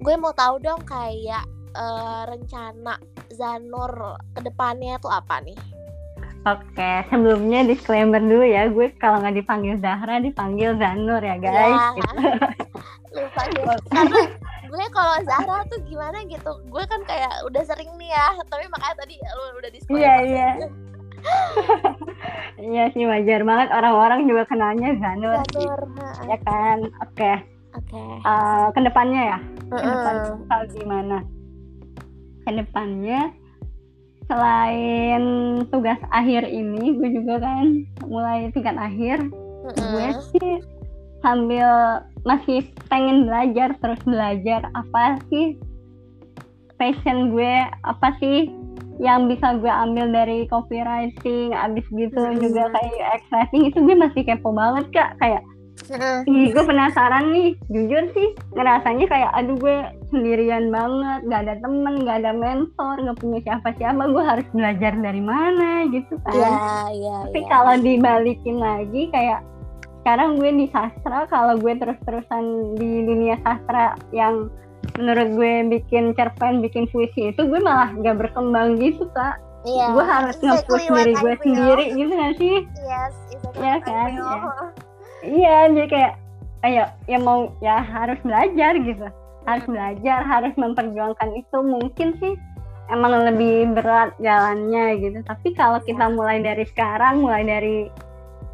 gue 0.00 0.14
mau 0.20 0.34
tahu 0.34 0.60
dong 0.60 0.82
kayak 0.84 1.44
eh, 1.72 2.22
rencana 2.26 2.98
Zanur 3.32 4.18
ke 4.34 4.40
depannya 4.44 4.98
tuh 5.00 5.12
apa 5.12 5.40
nih? 5.44 5.58
oke 6.46 6.92
sebelumnya 7.10 7.66
disclaimer 7.66 8.22
dulu 8.22 8.44
ya 8.46 8.70
gue 8.70 8.94
kalau 8.96 9.20
nggak 9.20 9.42
dipanggil 9.42 9.74
Zahra 9.82 10.22
dipanggil 10.22 10.78
Zanur 10.78 11.20
ya 11.20 11.36
guys 11.36 11.76
Ya. 11.76 11.88
gitu. 11.98 12.18
Lupa 13.18 13.42
karena 13.88 14.22
gue 14.68 14.84
kalau 14.92 15.16
Zahra 15.24 15.64
tuh 15.66 15.80
gimana 15.84 16.20
gitu. 16.28 16.52
Gue 16.68 16.84
kan 16.84 17.00
kayak 17.04 17.32
udah 17.48 17.62
sering 17.64 17.88
nih 17.96 18.12
ya, 18.12 18.28
tapi 18.46 18.68
makanya 18.68 18.96
tadi 19.00 19.14
lu 19.16 19.42
udah 19.58 19.70
disclaimer. 19.72 20.04
Iya, 20.04 20.14
iya. 20.22 20.50
iya 22.70 22.84
sih 22.94 23.04
wajar 23.04 23.42
banget 23.42 23.68
orang-orang 23.74 24.30
juga 24.30 24.46
kenalnya 24.46 24.94
Zanur 24.98 25.42
Zanur. 25.50 25.80
ya 26.26 26.38
kan 26.46 26.78
oke 27.02 27.32
Oke. 27.74 28.00
Eh, 28.22 28.66
ke 28.70 28.80
depannya 28.80 29.22
ya 29.34 29.38
ke 29.68 29.82
depan 29.82 30.14
Heeh. 30.14 30.34
bakal 30.46 30.60
gimana 30.72 31.18
ke 32.42 32.50
depannya 32.54 33.20
selain 34.30 35.22
tugas 35.68 35.98
akhir 36.10 36.46
ini 36.48 36.96
gue 36.96 37.10
juga 37.18 37.42
kan 37.42 37.66
mulai 38.06 38.50
tingkat 38.52 38.76
akhir 38.78 39.18
gue 39.74 40.06
Heeh. 40.08 40.22
sih 40.32 40.54
sambil 41.20 42.02
masih 42.22 42.66
pengen 42.86 43.26
belajar 43.26 43.74
terus 43.80 44.00
belajar 44.06 44.66
apa 44.74 45.18
sih 45.30 45.58
passion 46.78 47.34
gue 47.34 47.54
apa 47.82 48.08
sih 48.22 48.52
yang 48.98 49.30
bisa 49.30 49.54
gue 49.62 49.70
ambil 49.70 50.10
dari 50.10 50.46
copywriting 50.50 51.54
abis 51.54 51.86
gitu 51.94 52.18
Hmm. 52.18 52.38
juga 52.38 52.70
kayak 52.74 52.94
UX 52.98 53.22
writing 53.30 53.62
itu 53.70 53.78
gue 53.82 53.96
masih 53.98 54.22
kepo 54.26 54.50
banget 54.50 54.86
kak 54.94 55.10
kayak 55.22 55.42
Heeh. 55.88 56.26
Ih, 56.26 56.50
gue 56.52 56.64
penasaran 56.66 57.30
nih, 57.32 57.54
jujur 57.70 58.10
sih 58.12 58.34
ngerasanya 58.52 59.06
kayak 59.08 59.30
aduh 59.30 59.56
gue 59.56 59.76
sendirian 60.10 60.74
banget, 60.74 61.22
gak 61.30 61.40
ada 61.46 61.54
temen, 61.62 61.94
gak 62.02 62.18
ada 62.18 62.32
mentor, 62.34 62.94
gak 62.98 63.18
punya 63.22 63.38
siapa-siapa, 63.46 64.02
gue 64.10 64.24
harus 64.26 64.46
belajar 64.52 64.92
dari 64.98 65.22
mana 65.22 65.86
gitu 65.88 66.18
kan. 66.26 66.34
Iya, 66.34 66.50
iya, 66.92 67.16
Tapi 67.30 67.40
iya. 67.40 67.48
kalau 67.48 67.74
dibalikin 67.78 68.56
lagi 68.58 69.02
kayak 69.14 69.40
sekarang 70.08 70.40
gue 70.40 70.50
di 70.56 70.66
sastra, 70.72 71.28
kalau 71.28 71.60
gue 71.60 71.76
terus-terusan 71.76 72.80
di 72.80 73.04
dunia 73.04 73.36
sastra 73.44 73.92
yang 74.08 74.48
menurut 74.96 75.36
gue 75.36 75.52
bikin 75.68 76.16
cerpen, 76.16 76.64
bikin 76.64 76.88
puisi 76.88 77.28
itu 77.28 77.44
gue 77.44 77.60
malah 77.60 77.92
gak 78.00 78.16
berkembang 78.16 78.80
gitu 78.80 79.04
kak. 79.12 79.36
Iya. 79.68 79.92
Gue 79.92 80.04
harus 80.08 80.40
nge-push 80.40 80.88
diri 80.88 81.12
what 81.20 81.20
gue 81.20 81.34
sendiri 81.44 81.84
gitu 81.92 82.12
gak 82.16 82.34
sih? 82.40 82.56
Yes, 82.88 83.12
exactly 83.36 83.60
Iya 83.60 83.76
I 83.76 83.80
kan, 83.84 84.08
iya. 84.16 84.36
Iya, 85.28 85.56
jadi 85.76 85.88
kayak 85.92 86.14
kayak 86.64 86.88
ya 87.04 87.18
mau 87.20 87.52
ya 87.60 87.76
harus 87.84 88.16
belajar 88.24 88.80
gitu 88.80 89.06
harus 89.44 89.64
belajar 89.68 90.20
harus 90.24 90.52
memperjuangkan 90.56 91.30
itu 91.36 91.58
mungkin 91.62 92.16
sih 92.18 92.34
emang 92.90 93.28
lebih 93.28 93.76
berat 93.78 94.10
jalannya 94.18 94.98
gitu 94.98 95.18
tapi 95.22 95.54
kalau 95.54 95.78
kita 95.84 96.10
mulai 96.10 96.42
dari 96.42 96.66
sekarang 96.66 97.22
mulai 97.22 97.46
dari 97.46 97.86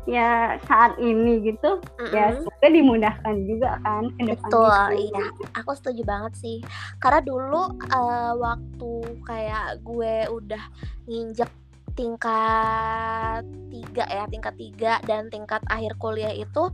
ya 0.04 0.60
saat 0.68 1.00
ini 1.00 1.40
gitu 1.40 1.80
mm-hmm. 1.80 2.12
ya 2.12 2.36
semoga 2.36 2.68
dimudahkan 2.68 3.36
juga 3.48 3.70
kan 3.80 4.04
ke 4.20 4.36
betul 4.36 4.68
gitu. 4.92 5.08
iya 5.08 5.24
aku 5.56 5.72
setuju 5.72 6.02
banget 6.04 6.32
sih 6.36 6.58
karena 7.00 7.24
dulu 7.24 7.72
uh, 7.88 8.32
waktu 8.36 8.92
kayak 9.24 9.80
gue 9.80 10.28
udah 10.28 10.64
nginjek 11.08 11.48
tingkat 11.94 13.42
tiga 13.70 14.04
ya 14.10 14.24
tingkat 14.28 14.54
tiga 14.58 14.98
dan 15.06 15.30
tingkat 15.30 15.62
akhir 15.70 15.94
kuliah 15.96 16.34
itu 16.34 16.68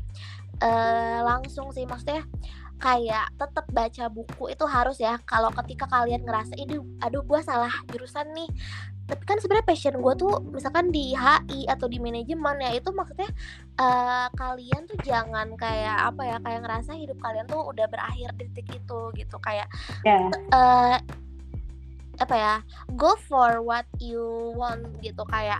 uh, 0.65 1.19
langsung 1.23 1.71
sih 1.71 1.85
maksudnya 1.85 2.25
kayak 2.81 3.29
tetap 3.37 3.67
baca 3.69 4.05
buku 4.09 4.57
itu 4.57 4.65
harus 4.65 4.97
ya 4.97 5.21
kalau 5.29 5.53
ketika 5.53 5.85
kalian 5.87 6.25
ngerasa 6.25 6.57
ini 6.57 6.81
aduh 7.05 7.21
gue 7.21 7.41
salah 7.45 7.71
jurusan 7.93 8.33
nih 8.33 8.49
tapi 9.11 9.27
kan 9.27 9.43
sebenarnya 9.43 9.67
passion 9.67 9.99
gue 9.99 10.15
tuh 10.15 10.39
misalkan 10.55 10.95
di 10.95 11.19
HI 11.19 11.67
atau 11.67 11.91
di 11.91 11.99
manajemen 11.99 12.63
ya 12.63 12.71
itu 12.79 12.95
maksudnya 12.95 13.27
uh, 13.77 14.31
kalian 14.39 14.87
tuh 14.87 14.95
jangan 15.03 15.59
kayak 15.59 16.15
apa 16.15 16.23
ya 16.23 16.37
kayak 16.39 16.61
ngerasa 16.63 16.95
hidup 16.95 17.19
kalian 17.19 17.47
tuh 17.51 17.59
udah 17.59 17.91
berakhir 17.91 18.31
di 18.39 18.47
titik 18.55 18.79
itu 18.79 19.01
gitu 19.19 19.37
kayak 19.43 19.67
yeah. 20.07 20.31
Ya. 20.31 20.39
uh, 20.55 20.97
apa 22.23 22.35
ya 22.37 22.55
go 22.95 23.19
for 23.27 23.65
what 23.65 23.89
you 23.99 24.55
want 24.55 24.87
gitu 25.03 25.27
kayak 25.27 25.59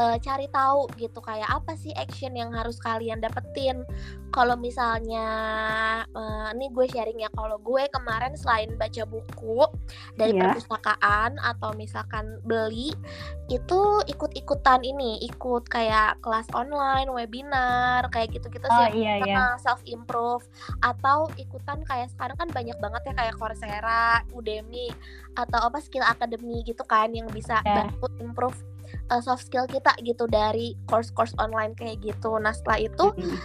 uh, 0.00 0.16
cari 0.16 0.48
tahu 0.48 0.88
gitu 0.96 1.20
kayak 1.20 1.48
apa 1.52 1.76
sih 1.76 1.92
action 1.92 2.32
yang 2.32 2.50
harus 2.56 2.80
kalian 2.80 3.20
dapetin 3.20 3.84
kalau 4.30 4.54
misalnya 4.54 5.26
uh, 6.14 6.48
ini 6.54 6.70
gue 6.70 6.86
sharing 6.88 7.20
ya 7.20 7.28
kalau 7.34 7.58
gue 7.60 7.84
kemarin 7.90 8.32
selain 8.38 8.72
baca 8.78 9.02
buku 9.04 9.66
dari 10.16 10.32
yeah. 10.38 10.54
perpustakaan 10.54 11.36
atau 11.42 11.74
misalkan 11.76 12.38
beli 12.46 12.94
itu 13.50 13.80
ikut-ikutan 14.06 14.86
ini 14.86 15.18
ikut 15.26 15.66
kayak 15.66 16.22
kelas 16.22 16.46
online 16.54 17.10
webinar 17.10 18.06
kayak 18.14 18.30
gitu-gitu 18.30 18.62
oh, 18.70 18.76
sih 18.86 19.02
iya, 19.02 19.18
iya. 19.26 19.58
self 19.58 19.82
improve 19.90 20.46
atau 20.86 21.26
ikutan 21.34 21.82
kayak 21.82 22.14
sekarang 22.14 22.38
kan 22.38 22.48
banyak 22.54 22.78
banget 22.78 23.02
ya 23.10 23.14
kayak 23.18 23.34
Coursera, 23.34 24.22
Udemy 24.30 24.94
atau 25.34 25.58
apa 25.66 25.82
skill 25.82 26.06
academy 26.06 26.62
gitu 26.62 26.86
kan 26.86 27.10
yang 27.10 27.26
bisa 27.34 27.58
yeah. 27.66 27.90
bantu 27.90 28.06
improve 28.22 28.58
uh, 29.10 29.20
soft 29.22 29.46
skill 29.46 29.66
kita 29.66 29.94
gitu 30.02 30.26
dari 30.30 30.74
course-course 30.86 31.36
online 31.38 31.74
kayak 31.76 32.00
gitu. 32.02 32.36
Nah 32.38 32.54
setelah 32.54 32.80
itu 32.82 33.06
mm-hmm. 33.14 33.38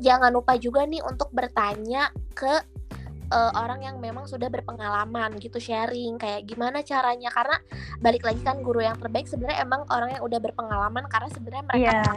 jangan 0.00 0.30
lupa 0.32 0.56
juga 0.56 0.84
nih 0.88 1.02
untuk 1.04 1.28
bertanya 1.30 2.10
ke 2.32 2.52
uh, 3.32 3.52
orang 3.56 3.80
yang 3.82 3.96
memang 3.98 4.28
sudah 4.28 4.52
berpengalaman 4.52 5.36
gitu 5.40 5.56
sharing 5.56 6.20
kayak 6.20 6.44
gimana 6.44 6.84
caranya 6.84 7.32
karena 7.32 7.56
balik 8.04 8.22
lagi 8.28 8.40
kan 8.44 8.60
guru 8.60 8.84
yang 8.84 8.96
terbaik 9.00 9.24
sebenarnya 9.24 9.64
emang 9.64 9.88
orang 9.88 10.12
yang 10.12 10.22
udah 10.22 10.38
berpengalaman 10.38 11.04
karena 11.08 11.28
sebenarnya 11.32 11.64
mereka 11.72 11.92
yeah. 11.92 12.14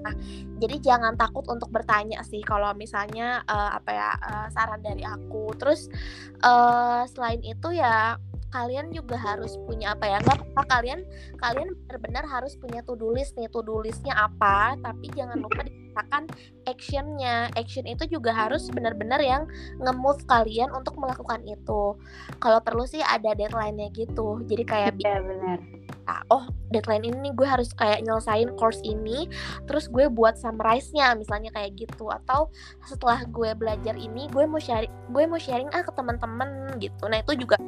Nah, 0.00 0.16
jadi 0.56 0.80
jangan 0.80 1.12
takut 1.20 1.44
untuk 1.52 1.68
bertanya 1.68 2.24
sih 2.24 2.40
kalau 2.40 2.72
misalnya 2.72 3.44
uh, 3.44 3.76
apa 3.76 3.90
ya 3.92 4.10
uh, 4.16 4.46
saran 4.48 4.80
dari 4.80 5.04
aku. 5.04 5.52
Terus 5.60 5.92
uh, 6.40 7.04
selain 7.04 7.44
itu 7.44 7.76
ya 7.76 8.16
kalian 8.50 8.90
juga 8.90 9.16
harus 9.16 9.56
punya 9.64 9.94
apa 9.94 10.06
ya? 10.06 10.18
Nggak 10.22 10.38
apa 10.54 10.62
kalian 10.68 11.00
kalian 11.38 11.68
benar-benar 11.86 12.24
harus 12.26 12.54
punya 12.58 12.82
to 12.84 12.94
do 12.98 13.10
list 13.10 13.34
nih. 13.38 13.48
To 13.50 13.62
do 13.62 13.80
listnya 13.80 14.14
apa? 14.14 14.76
Tapi 14.82 15.06
jangan 15.14 15.38
lupa 15.40 15.66
dikatakan 15.66 16.30
actionnya. 16.66 17.50
Action 17.58 17.86
itu 17.86 18.06
juga 18.06 18.30
harus 18.30 18.70
benar-benar 18.70 19.18
yang 19.22 19.46
nge-move 19.82 20.22
kalian 20.26 20.70
untuk 20.70 20.94
melakukan 20.98 21.42
itu. 21.46 21.98
Kalau 22.38 22.58
perlu 22.62 22.86
sih 22.86 23.02
ada 23.02 23.34
deadline-nya 23.34 23.90
gitu. 23.94 24.42
Jadi 24.46 24.62
kayak 24.66 24.98
ya, 25.02 25.18
benar. 25.18 25.58
Nah, 26.10 26.26
oh 26.34 26.44
deadline 26.74 27.06
ini 27.06 27.30
gue 27.34 27.46
harus 27.46 27.70
kayak 27.74 28.02
nyelesain 28.02 28.50
course 28.58 28.82
ini 28.82 29.30
terus 29.70 29.86
gue 29.86 30.10
buat 30.10 30.34
summarize-nya 30.38 31.14
misalnya 31.14 31.54
kayak 31.54 31.78
gitu. 31.78 32.10
Atau 32.10 32.50
setelah 32.82 33.22
gue 33.30 33.54
belajar 33.54 33.94
ini 33.94 34.26
gue 34.30 34.42
mau 34.46 34.58
sharing 34.58 34.90
gue 35.14 35.24
mau 35.30 35.38
sharing 35.38 35.70
ah 35.70 35.86
ke 35.86 35.92
teman-teman 35.94 36.78
gitu. 36.82 37.06
Nah 37.06 37.22
itu 37.22 37.46
juga 37.46 37.58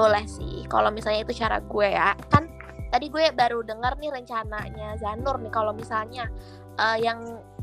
boleh 0.00 0.24
sih 0.24 0.64
kalau 0.72 0.88
misalnya 0.88 1.28
itu 1.28 1.36
cara 1.36 1.60
gue 1.60 1.88
ya. 1.92 2.16
Kan 2.32 2.48
tadi 2.88 3.12
gue 3.12 3.28
baru 3.36 3.60
dengar 3.60 4.00
nih 4.00 4.08
rencananya 4.08 4.96
Zanur 4.96 5.36
nih 5.36 5.52
kalau 5.52 5.76
misalnya 5.76 6.26
uh, 6.80 6.96
yang 6.96 7.20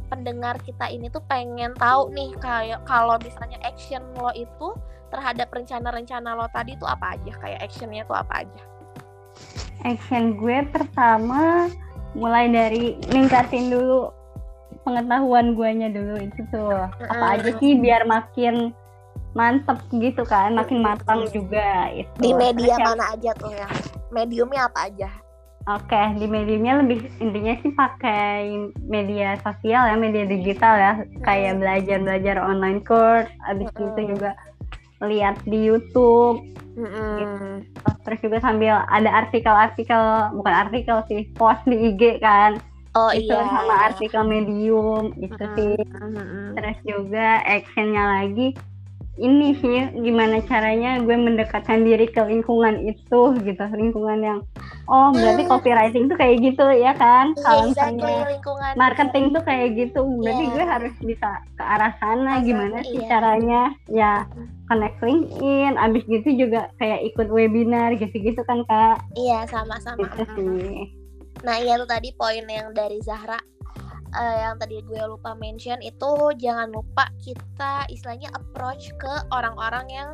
pendengar 0.07 0.55
kita 0.63 0.87
ini 0.87 1.11
tuh 1.11 1.19
pengen 1.27 1.75
tahu 1.75 2.13
nih 2.13 2.31
kayak 2.39 2.85
kalau 2.87 3.19
misalnya 3.19 3.59
action 3.65 4.05
lo 4.15 4.31
itu 4.37 4.71
terhadap 5.11 5.51
rencana-rencana 5.51 6.37
lo 6.37 6.45
tadi 6.53 6.77
tuh 6.77 6.87
apa 6.87 7.17
aja? 7.17 7.33
Kayak 7.41 7.59
actionnya 7.65 8.03
tuh 8.05 8.17
apa 8.21 8.45
aja? 8.45 8.61
Action 9.81 10.37
gue 10.37 10.61
pertama 10.69 11.67
mulai 12.13 12.49
dari 12.49 12.97
ningkatin 13.09 13.73
dulu 13.73 14.13
pengetahuan 14.85 15.57
guanya 15.57 15.89
dulu 15.91 16.21
itu 16.21 16.41
tuh. 16.53 16.87
Apa 17.11 17.41
aja 17.41 17.51
sih 17.59 17.75
biar 17.75 18.07
makin 18.07 18.71
mantep 19.37 19.77
gitu 19.93 20.25
kan 20.25 20.57
makin 20.57 20.81
matang 20.81 21.29
juga 21.29 21.93
itu. 21.93 22.09
Di 22.17 22.33
media 22.33 22.73
Terus 22.73 22.87
mana 22.89 23.05
aja 23.13 23.31
tuh 23.37 23.53
ya? 23.53 23.69
Mediumnya 24.09 24.65
apa 24.65 24.89
aja? 24.89 25.09
Oke, 25.67 25.91
okay, 25.91 26.15
di 26.15 26.31
mediumnya 26.31 26.79
lebih 26.79 27.11
intinya 27.19 27.51
sih 27.59 27.75
pakai 27.75 28.71
media 28.87 29.35
sosial 29.43 29.83
ya, 29.83 29.99
media 29.99 30.23
digital 30.23 30.73
ya, 30.79 30.93
kayak 31.27 31.59
belajar-belajar 31.59 32.39
online 32.39 32.79
course, 32.87 33.27
abis 33.51 33.67
mm. 33.75 33.83
itu 33.83 34.01
juga 34.15 34.31
lihat 35.03 35.35
di 35.43 35.67
YouTube, 35.67 36.39
mm 36.79 36.87
gitu. 37.19 37.35
terus 38.07 38.19
juga 38.23 38.39
sambil 38.39 38.79
ada 38.87 39.27
artikel-artikel, 39.27 40.31
bukan 40.39 40.55
artikel 40.55 41.03
sih, 41.11 41.27
post 41.35 41.59
di 41.67 41.75
IG 41.91 42.23
kan, 42.23 42.63
oh 42.95 43.11
itu 43.11 43.27
iya 43.27 43.43
sama 43.51 43.91
artikel 43.91 44.23
medium 44.23 45.11
itu 45.19 45.35
mm 45.35 45.51
sih, 45.59 45.75
terus 46.55 46.77
juga 46.87 47.43
actionnya 47.43 48.23
lagi 48.23 48.55
ini 49.17 49.57
sih 49.57 49.89
gimana 50.05 50.39
caranya 50.45 51.01
gue 51.01 51.17
mendekatkan 51.17 51.81
diri 51.81 52.05
ke 52.09 52.21
lingkungan 52.21 52.85
itu 52.85 53.21
gitu. 53.41 53.63
Lingkungan 53.73 54.19
yang 54.21 54.39
oh 54.87 55.09
berarti 55.11 55.43
hmm. 55.43 55.51
copywriting 55.51 56.05
tuh 56.07 56.17
kayak 56.17 56.37
gitu 56.41 56.65
ya 56.73 56.93
kan? 56.95 57.33
Yeah, 57.33 57.43
kalau 57.43 57.61
misalnya 57.69 58.15
lingkungan. 58.29 58.71
marketing 58.77 59.25
tuh 59.33 59.43
kayak 59.43 59.67
gitu 59.75 60.01
berarti 60.21 60.43
yeah. 60.45 60.53
gue 60.53 60.65
harus 60.65 60.93
bisa 61.01 61.29
ke 61.57 61.63
arah 61.65 61.93
sana 61.97 62.39
gimana 62.45 62.77
sih 62.85 63.01
iya. 63.01 63.09
caranya? 63.09 63.61
Ya 63.89 64.13
connect 64.69 65.01
LinkedIn 65.01 65.73
abis 65.75 66.03
gitu 66.05 66.29
juga 66.47 66.69
kayak 66.77 67.01
ikut 67.13 67.27
webinar 67.33 67.97
gitu-gitu 67.97 68.41
kan 68.45 68.61
kak? 68.69 69.01
Iya 69.17 69.49
sama-sama. 69.49 69.99
Gitu 69.99 70.23
sih. 70.37 70.93
Nah 71.41 71.57
iya 71.61 71.77
tuh 71.77 71.89
tadi 71.89 72.13
poin 72.13 72.45
yang 72.45 72.73
dari 72.73 73.01
Zahra 73.01 73.37
uh, 74.13 74.37
yang 74.47 74.55
tadi 74.61 74.79
gue 74.83 75.01
lupa 75.07 75.33
mention 75.35 75.79
itu 75.83 76.11
jangan 76.39 76.71
lupa 76.71 77.09
kita 77.19 77.87
istilahnya 77.91 78.31
approach 78.35 78.91
ke 78.95 79.13
orang-orang 79.33 79.85
yang 79.91 80.09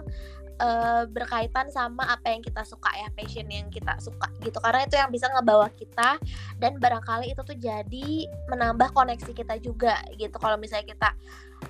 uh, 0.61 1.03
berkaitan 1.09 1.69
sama 1.73 2.05
apa 2.05 2.33
yang 2.35 2.41
kita 2.43 2.61
suka 2.63 2.89
ya 2.93 3.07
passion 3.15 3.47
yang 3.49 3.67
kita 3.71 3.97
suka 3.97 4.29
gitu. 4.43 4.57
Karena 4.61 4.85
itu 4.85 4.95
yang 4.99 5.09
bisa 5.09 5.29
ngebawa 5.31 5.71
kita 5.73 6.19
dan 6.59 6.77
barangkali 6.77 7.33
itu 7.33 7.41
tuh 7.41 7.57
jadi 7.57 8.09
menambah 8.51 8.93
koneksi 8.93 9.31
kita 9.33 9.57
juga 9.63 9.97
gitu. 10.19 10.35
Kalau 10.37 10.59
misalnya 10.59 10.93
kita 10.93 11.09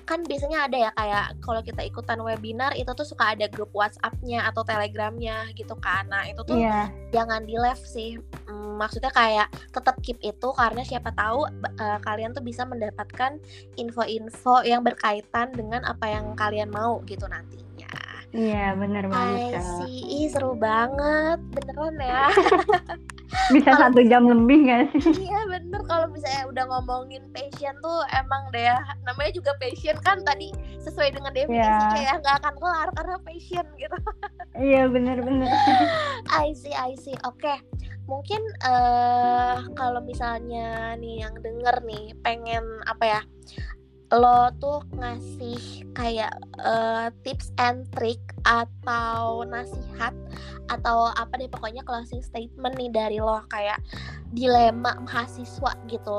kan 0.02 0.26
biasanya 0.26 0.66
ada 0.66 0.76
ya 0.76 0.90
kayak 0.94 1.26
kalau 1.40 1.60
kita 1.62 1.82
ikutan 1.86 2.18
webinar 2.20 2.74
itu 2.74 2.90
tuh 2.92 3.06
suka 3.06 3.32
ada 3.38 3.46
grup 3.46 3.70
WhatsApp-nya 3.70 4.46
atau 4.50 4.66
Telegramnya 4.66 5.50
gitu 5.54 5.78
kan. 5.78 6.10
Nah 6.10 6.26
itu 6.26 6.42
tuh 6.42 6.58
yeah. 6.58 6.90
jangan 7.14 7.46
di 7.46 7.54
left 7.54 7.86
sih. 7.86 8.18
Hmm, 8.46 8.76
maksudnya 8.76 9.14
kayak 9.14 9.48
tetap 9.70 9.96
keep 10.02 10.18
itu 10.20 10.48
karena 10.54 10.82
siapa 10.82 11.14
tahu 11.14 11.46
uh, 11.50 11.98
kalian 12.02 12.34
tuh 12.34 12.42
bisa 12.42 12.66
mendapatkan 12.66 13.38
info-info 13.78 14.66
yang 14.66 14.82
berkaitan 14.82 15.54
dengan 15.54 15.86
apa 15.86 16.10
yang 16.10 16.34
kalian 16.34 16.70
mau 16.70 17.00
gitu 17.06 17.26
nantinya 17.26 17.73
Iya 18.34 18.74
bener 18.74 19.06
banget 19.06 19.62
sih 19.86 20.26
seru 20.26 20.58
banget. 20.58 21.38
Beneran 21.54 21.94
ya 22.02 22.26
Bisa 23.54 23.70
kalo, 23.74 23.80
satu 23.86 24.00
jam 24.10 24.26
lebih 24.26 24.66
gak 24.66 24.90
sih? 24.98 25.14
Iya 25.30 25.40
bener. 25.46 25.80
Kalau 25.86 26.10
misalnya 26.10 26.50
udah 26.50 26.64
ngomongin 26.66 27.22
passion 27.30 27.74
tuh 27.78 28.02
emang 28.10 28.50
deh 28.50 28.66
ya. 28.66 28.82
Namanya 29.06 29.30
juga 29.38 29.54
passion 29.62 29.94
kan 30.02 30.18
tadi 30.26 30.50
sesuai 30.82 31.14
dengan 31.14 31.30
definisinya 31.30 31.94
yeah. 31.94 32.18
ya 32.18 32.20
nggak 32.20 32.36
akan 32.42 32.54
kelar 32.58 32.88
karena 32.98 33.16
passion 33.22 33.66
gitu. 33.78 33.98
Iya 34.54 34.86
bener-bener 34.86 35.50
I 36.30 36.54
see 36.54 36.74
I 36.74 36.94
see. 36.98 37.14
Oke. 37.26 37.42
Okay. 37.42 37.58
Mungkin 38.06 38.42
uh, 38.68 39.64
kalau 39.74 39.98
misalnya 40.04 40.94
nih 41.00 41.26
yang 41.26 41.34
denger 41.40 41.82
nih 41.88 42.12
pengen 42.20 42.62
apa 42.86 43.18
ya 43.18 43.20
lo 44.12 44.52
tuh 44.60 44.84
ngasih 45.00 45.88
kayak 45.96 46.32
uh, 46.60 47.08
tips 47.24 47.54
and 47.56 47.88
trick 47.96 48.20
atau 48.44 49.46
nasihat 49.48 50.12
atau 50.68 51.08
apa 51.16 51.40
deh 51.40 51.48
pokoknya 51.48 51.80
closing 51.88 52.20
statement 52.20 52.76
nih 52.76 52.92
dari 52.92 53.18
lo 53.20 53.40
kayak 53.48 53.80
dilema 54.36 54.96
mahasiswa 55.04 55.72
gitu 55.88 56.18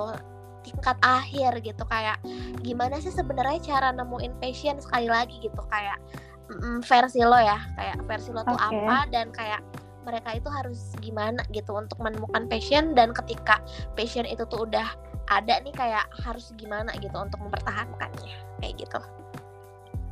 tingkat 0.66 0.98
akhir 1.06 1.62
gitu 1.62 1.84
kayak 1.86 2.18
gimana 2.66 2.98
sih 2.98 3.14
sebenarnya 3.14 3.62
cara 3.62 3.94
nemuin 3.94 4.34
passion 4.42 4.82
sekali 4.82 5.06
lagi 5.06 5.38
gitu 5.46 5.62
kayak 5.70 6.02
mm, 6.50 6.82
versi 6.82 7.22
lo 7.22 7.38
ya 7.38 7.62
kayak 7.78 8.02
versi 8.10 8.34
lo 8.34 8.42
tuh 8.42 8.58
apa 8.58 9.06
dan 9.14 9.30
kayak 9.30 9.62
mereka 10.06 10.38
itu 10.38 10.50
harus 10.50 10.94
gimana 11.02 11.42
gitu 11.50 11.74
untuk 11.74 11.98
menemukan 11.98 12.46
passion 12.50 12.94
dan 12.94 13.14
ketika 13.14 13.62
passion 13.98 14.26
itu 14.26 14.46
tuh 14.46 14.70
udah 14.70 14.94
ada 15.30 15.60
nih 15.66 15.74
kayak 15.74 16.06
harus 16.22 16.54
gimana 16.58 16.94
gitu 17.02 17.16
untuk 17.18 17.42
mempertahankannya 17.42 18.36
kayak 18.62 18.76
gitu 18.78 19.00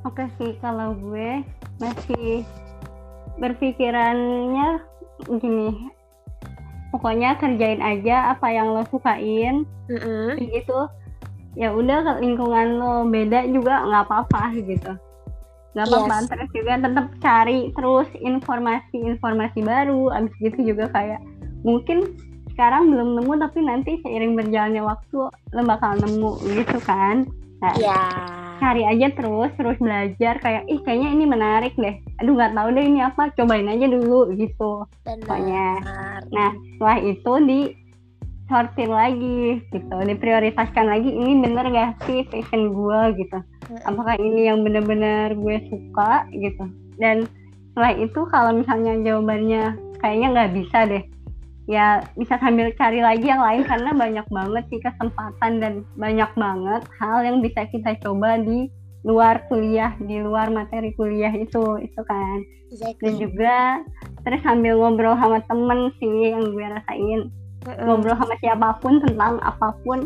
Oke 0.04 0.28
sih, 0.36 0.60
kalau 0.60 1.00
gue 1.00 1.48
masih 1.80 2.44
berpikirannya 3.40 4.84
gini. 5.40 5.72
Pokoknya 6.92 7.40
kerjain 7.40 7.80
aja 7.80 8.36
apa 8.36 8.52
yang 8.52 8.76
lo 8.76 8.84
sukain, 8.92 9.64
Mm-mm. 9.88 10.38
gitu. 10.44 10.92
Ya 11.56 11.72
udah 11.72 12.04
ke 12.04 12.12
lingkungan 12.20 12.84
lo 12.84 13.08
beda 13.08 13.48
juga 13.48 13.80
nggak 13.88 14.04
apa-apa 14.12 14.44
gitu. 14.60 14.92
Nggak 15.72 15.88
apa-apa, 15.88 16.16
Yes. 16.20 16.28
terus 16.30 16.50
juga 16.52 16.74
tetap 16.84 17.08
cari 17.24 17.60
terus 17.72 18.10
informasi-informasi 18.20 19.60
baru. 19.64 20.12
Abis 20.20 20.36
gitu 20.44 20.76
juga 20.76 20.92
kayak 20.92 21.24
mungkin 21.64 22.12
sekarang 22.54 22.94
belum 22.94 23.10
nemu 23.20 23.34
tapi 23.42 23.60
nanti 23.66 23.92
seiring 24.06 24.38
berjalannya 24.38 24.86
waktu 24.86 25.18
lo 25.30 25.62
bakal 25.66 25.98
nemu 25.98 26.32
gitu 26.54 26.78
kan. 26.86 27.26
Nah, 27.64 27.74
ya 27.80 28.00
cari 28.60 28.84
aja 28.88 29.08
terus 29.16 29.52
terus 29.60 29.76
belajar 29.80 30.40
kayak 30.40 30.64
ih 30.72 30.80
kayaknya 30.86 31.10
ini 31.12 31.26
menarik 31.28 31.74
deh. 31.76 31.96
Aduh 32.22 32.38
nggak 32.38 32.54
tahu 32.56 32.68
deh 32.76 32.86
ini 32.86 33.00
apa 33.04 33.34
cobain 33.36 33.68
aja 33.68 33.86
dulu 33.90 34.32
gitu. 34.38 34.86
Pokoknya. 35.04 35.82
benar. 35.82 36.22
Nah 36.32 36.52
setelah 36.76 36.98
itu 37.02 37.34
di 37.44 37.60
sortir 38.48 38.90
lagi 38.92 39.64
gitu. 39.72 39.96
Diprioritaskan 39.96 40.86
lagi 40.92 41.10
ini 41.10 41.40
bener 41.42 41.66
gak 41.72 42.06
sih 42.06 42.28
passion 42.30 42.76
gue 42.76 43.00
gitu. 43.20 43.40
Apakah 43.88 44.20
ini 44.20 44.52
yang 44.52 44.62
bener-bener 44.62 45.34
gue 45.34 45.58
suka 45.72 46.28
gitu. 46.36 46.68
Dan 47.00 47.26
setelah 47.74 47.94
itu 47.98 48.22
kalau 48.30 48.52
misalnya 48.54 48.94
jawabannya 49.02 49.64
kayaknya 49.98 50.28
nggak 50.36 50.52
bisa 50.54 50.80
deh 50.86 51.04
ya 51.70 52.04
bisa 52.20 52.36
sambil 52.44 52.72
cari 52.76 53.00
lagi 53.00 53.24
yang 53.24 53.40
lain 53.40 53.64
karena 53.64 53.92
banyak 53.96 54.28
banget 54.28 54.64
sih 54.68 54.82
kesempatan 54.84 55.52
dan 55.64 55.74
banyak 55.96 56.28
banget 56.36 56.84
hal 57.00 57.24
yang 57.24 57.40
bisa 57.40 57.64
kita 57.72 57.96
coba 58.04 58.36
di 58.40 58.68
luar 59.04 59.48
kuliah 59.52 59.96
di 60.00 60.20
luar 60.20 60.52
materi 60.52 60.92
kuliah 60.96 61.32
itu 61.32 61.80
itu 61.80 62.02
kan. 62.04 62.38
Dan 62.74 62.96
exactly 62.98 63.12
juga 63.22 63.84
terus 64.24 64.42
sambil 64.44 64.80
ngobrol 64.80 65.16
sama 65.20 65.40
temen 65.48 65.92
sih 66.00 66.36
yang 66.36 66.52
gue 66.52 66.68
rasain. 66.68 67.22
Mm-mm. 67.64 67.88
ngobrol 67.88 68.20
sama 68.20 68.36
siapa 68.44 68.76
pun 68.84 69.00
tentang 69.00 69.40
apa 69.40 69.72
pun. 69.88 70.04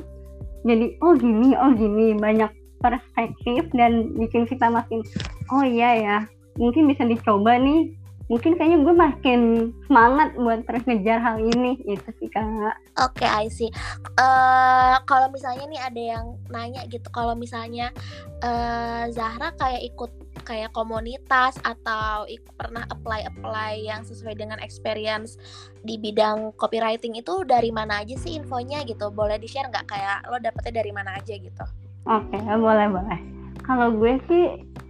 Jadi 0.62 0.94
oh 1.02 1.18
gini 1.18 1.58
oh 1.58 1.74
gini 1.74 2.14
banyak 2.18 2.54
perspektif 2.82 3.66
dan 3.74 4.14
bikin 4.14 4.46
kita 4.46 4.70
makin 4.70 5.02
oh 5.50 5.64
iya 5.66 5.98
ya 5.98 6.18
mungkin 6.58 6.90
bisa 6.90 7.06
dicoba 7.06 7.58
nih 7.58 7.94
mungkin 8.28 8.60
kayaknya 8.60 8.84
gue 8.84 8.92
makin 8.92 9.42
semangat 9.88 10.36
buat 10.36 10.60
terus 10.68 10.84
ngejar 10.84 11.24
hal 11.24 11.40
ini 11.40 11.80
itu 11.88 12.10
sih 12.20 12.28
kak 12.28 12.76
Oke, 12.98 13.24
I 13.24 13.46
see. 13.48 13.70
Eh, 14.18 14.96
kalau 15.06 15.30
misalnya 15.30 15.70
nih 15.70 15.82
ada 15.86 16.02
yang 16.18 16.26
nanya 16.50 16.82
gitu, 16.90 17.08
kalau 17.14 17.38
misalnya 17.38 17.94
eh 18.42 19.06
Zahra 19.14 19.54
kayak 19.54 19.86
ikut 19.94 20.12
kayak 20.42 20.74
komunitas 20.74 21.62
atau 21.62 22.26
ik- 22.26 22.42
pernah 22.58 22.84
apply 22.90 23.22
apply 23.30 23.86
yang 23.86 24.02
sesuai 24.02 24.34
dengan 24.34 24.58
experience 24.60 25.38
di 25.86 26.02
bidang 26.02 26.58
copywriting 26.58 27.16
itu 27.16 27.46
dari 27.46 27.70
mana 27.70 28.02
aja 28.02 28.18
sih 28.18 28.34
infonya 28.34 28.82
gitu? 28.84 29.14
Boleh 29.14 29.38
di 29.38 29.46
share 29.46 29.70
nggak 29.70 29.88
kayak 29.88 30.26
lo 30.28 30.42
dapetnya 30.42 30.82
dari 30.82 30.92
mana 30.92 31.16
aja 31.16 31.34
gitu? 31.38 31.64
oke 32.08 32.38
boleh 32.40 32.88
boleh 32.88 33.20
kalau 33.68 33.92
gue 33.94 34.16
sih 34.32 34.46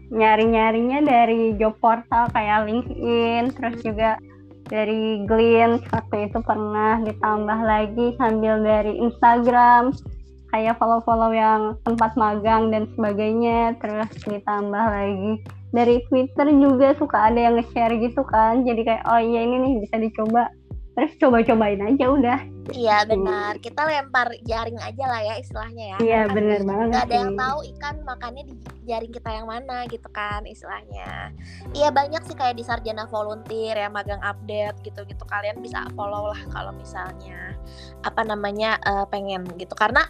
nyari-nyarinya 0.07 1.03
dari 1.03 1.55
job 1.59 1.75
portal 1.83 2.31
kayak 2.31 2.67
LinkedIn 2.67 3.51
terus 3.55 3.77
juga 3.83 4.15
dari 4.67 5.23
Glean 5.23 5.79
waktu 5.91 6.27
itu 6.27 6.39
pernah 6.43 6.99
ditambah 7.03 7.59
lagi 7.63 8.15
sambil 8.19 8.59
dari 8.59 8.99
Instagram 8.99 9.95
kayak 10.51 10.79
follow-follow 10.79 11.31
yang 11.35 11.75
tempat 11.83 12.15
magang 12.15 12.71
dan 12.71 12.87
sebagainya 12.95 13.75
terus 13.83 14.07
ditambah 14.23 14.85
lagi. 14.91 15.43
Dari 15.75 15.99
Twitter 16.07 16.47
juga 16.55 16.95
suka 16.95 17.27
ada 17.27 17.39
yang 17.51 17.59
nge-share 17.59 17.99
gitu 17.99 18.23
kan 18.23 18.63
jadi 18.63 18.81
kayak 18.87 19.03
oh 19.07 19.19
iya 19.19 19.43
ini 19.43 19.55
nih 19.59 19.73
bisa 19.83 19.95
dicoba. 19.99 20.47
Terus 20.95 21.11
coba-cobain 21.19 21.83
aja 21.83 22.09
udah 22.09 22.39
Iya 22.73 23.07
benar, 23.07 23.59
kita 23.63 23.81
lempar 23.87 24.27
jaring 24.43 24.75
aja 24.81 25.03
lah 25.07 25.21
ya 25.23 25.35
istilahnya 25.39 25.85
ya. 25.95 25.97
iya 26.03 26.21
Kan 26.27 26.35
bener 26.35 26.59
banget 26.67 26.85
nggak 26.91 27.03
ada 27.07 27.15
yang 27.15 27.33
tahu 27.39 27.59
ikan 27.75 27.95
makannya 28.03 28.43
di 28.43 28.55
jaring 28.87 29.11
kita 29.11 29.29
yang 29.31 29.47
mana 29.47 29.83
gitu 29.87 30.07
kan 30.11 30.43
istilahnya. 30.47 31.31
Iya 31.75 31.91
banyak 31.91 32.23
sih 32.27 32.35
kayak 32.35 32.55
di 32.59 32.63
sarjana 32.63 33.07
volunteer 33.07 33.75
ya 33.75 33.87
magang 33.91 34.19
update 34.23 34.79
gitu 34.83 35.03
gitu 35.07 35.23
kalian 35.27 35.59
bisa 35.59 35.87
follow 35.95 36.31
lah 36.31 36.41
kalau 36.51 36.71
misalnya 36.75 37.55
apa 38.03 38.21
namanya 38.23 38.79
eh, 38.83 39.05
pengen 39.11 39.47
gitu. 39.59 39.75
Karena 39.75 40.07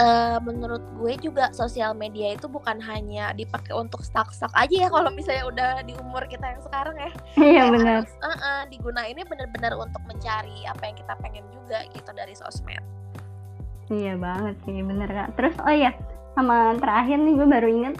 eh, 0.00 0.38
menurut 0.40 0.80
gue 1.00 1.12
juga 1.20 1.52
sosial 1.52 1.92
media 1.96 2.32
itu 2.36 2.48
bukan 2.48 2.80
hanya 2.80 3.32
dipakai 3.36 3.76
untuk 3.76 4.00
stuck-stuck 4.04 4.52
aja 4.56 4.86
ya 4.86 4.88
kalau 4.88 5.08
misalnya 5.12 5.44
udah 5.48 5.72
di 5.84 5.92
umur 6.00 6.24
kita 6.28 6.44
yang 6.56 6.62
sekarang 6.64 6.96
ya. 6.96 7.10
Iya 7.36 7.62
harus, 7.68 8.10
eh, 8.10 8.28
eh, 8.36 8.62
digunainnya 8.72 9.24
bener-bener 9.28 9.72
untuk 9.76 10.00
mencari 10.08 10.64
apa 10.64 10.82
yang 10.88 10.96
kita 10.96 11.14
pengen 11.20 11.44
juga 11.52 11.84
gitu 11.94 12.10
dari 12.10 12.34
sosmed 12.34 12.82
Iya 13.86 14.18
banget 14.18 14.58
sih, 14.66 14.82
bener 14.82 15.06
kak. 15.06 15.38
Terus 15.38 15.54
oh 15.62 15.70
iya, 15.70 15.94
sama 16.34 16.74
terakhir 16.82 17.22
nih 17.22 17.38
gue 17.38 17.46
baru 17.46 17.68
inget 17.70 17.94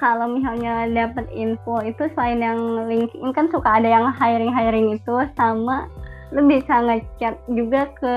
kalau 0.00 0.24
misalnya 0.24 0.88
dapat 0.88 1.28
info 1.28 1.84
itu 1.84 2.08
selain 2.16 2.40
yang 2.40 2.56
LinkedIn 2.88 3.36
kan 3.36 3.44
suka 3.52 3.76
ada 3.76 3.92
yang 3.92 4.08
hiring 4.08 4.48
hiring 4.48 4.96
itu 4.96 5.14
sama 5.36 5.84
lu 6.32 6.48
bisa 6.48 6.80
ngechat 6.80 7.36
juga 7.52 7.92
ke 8.00 8.14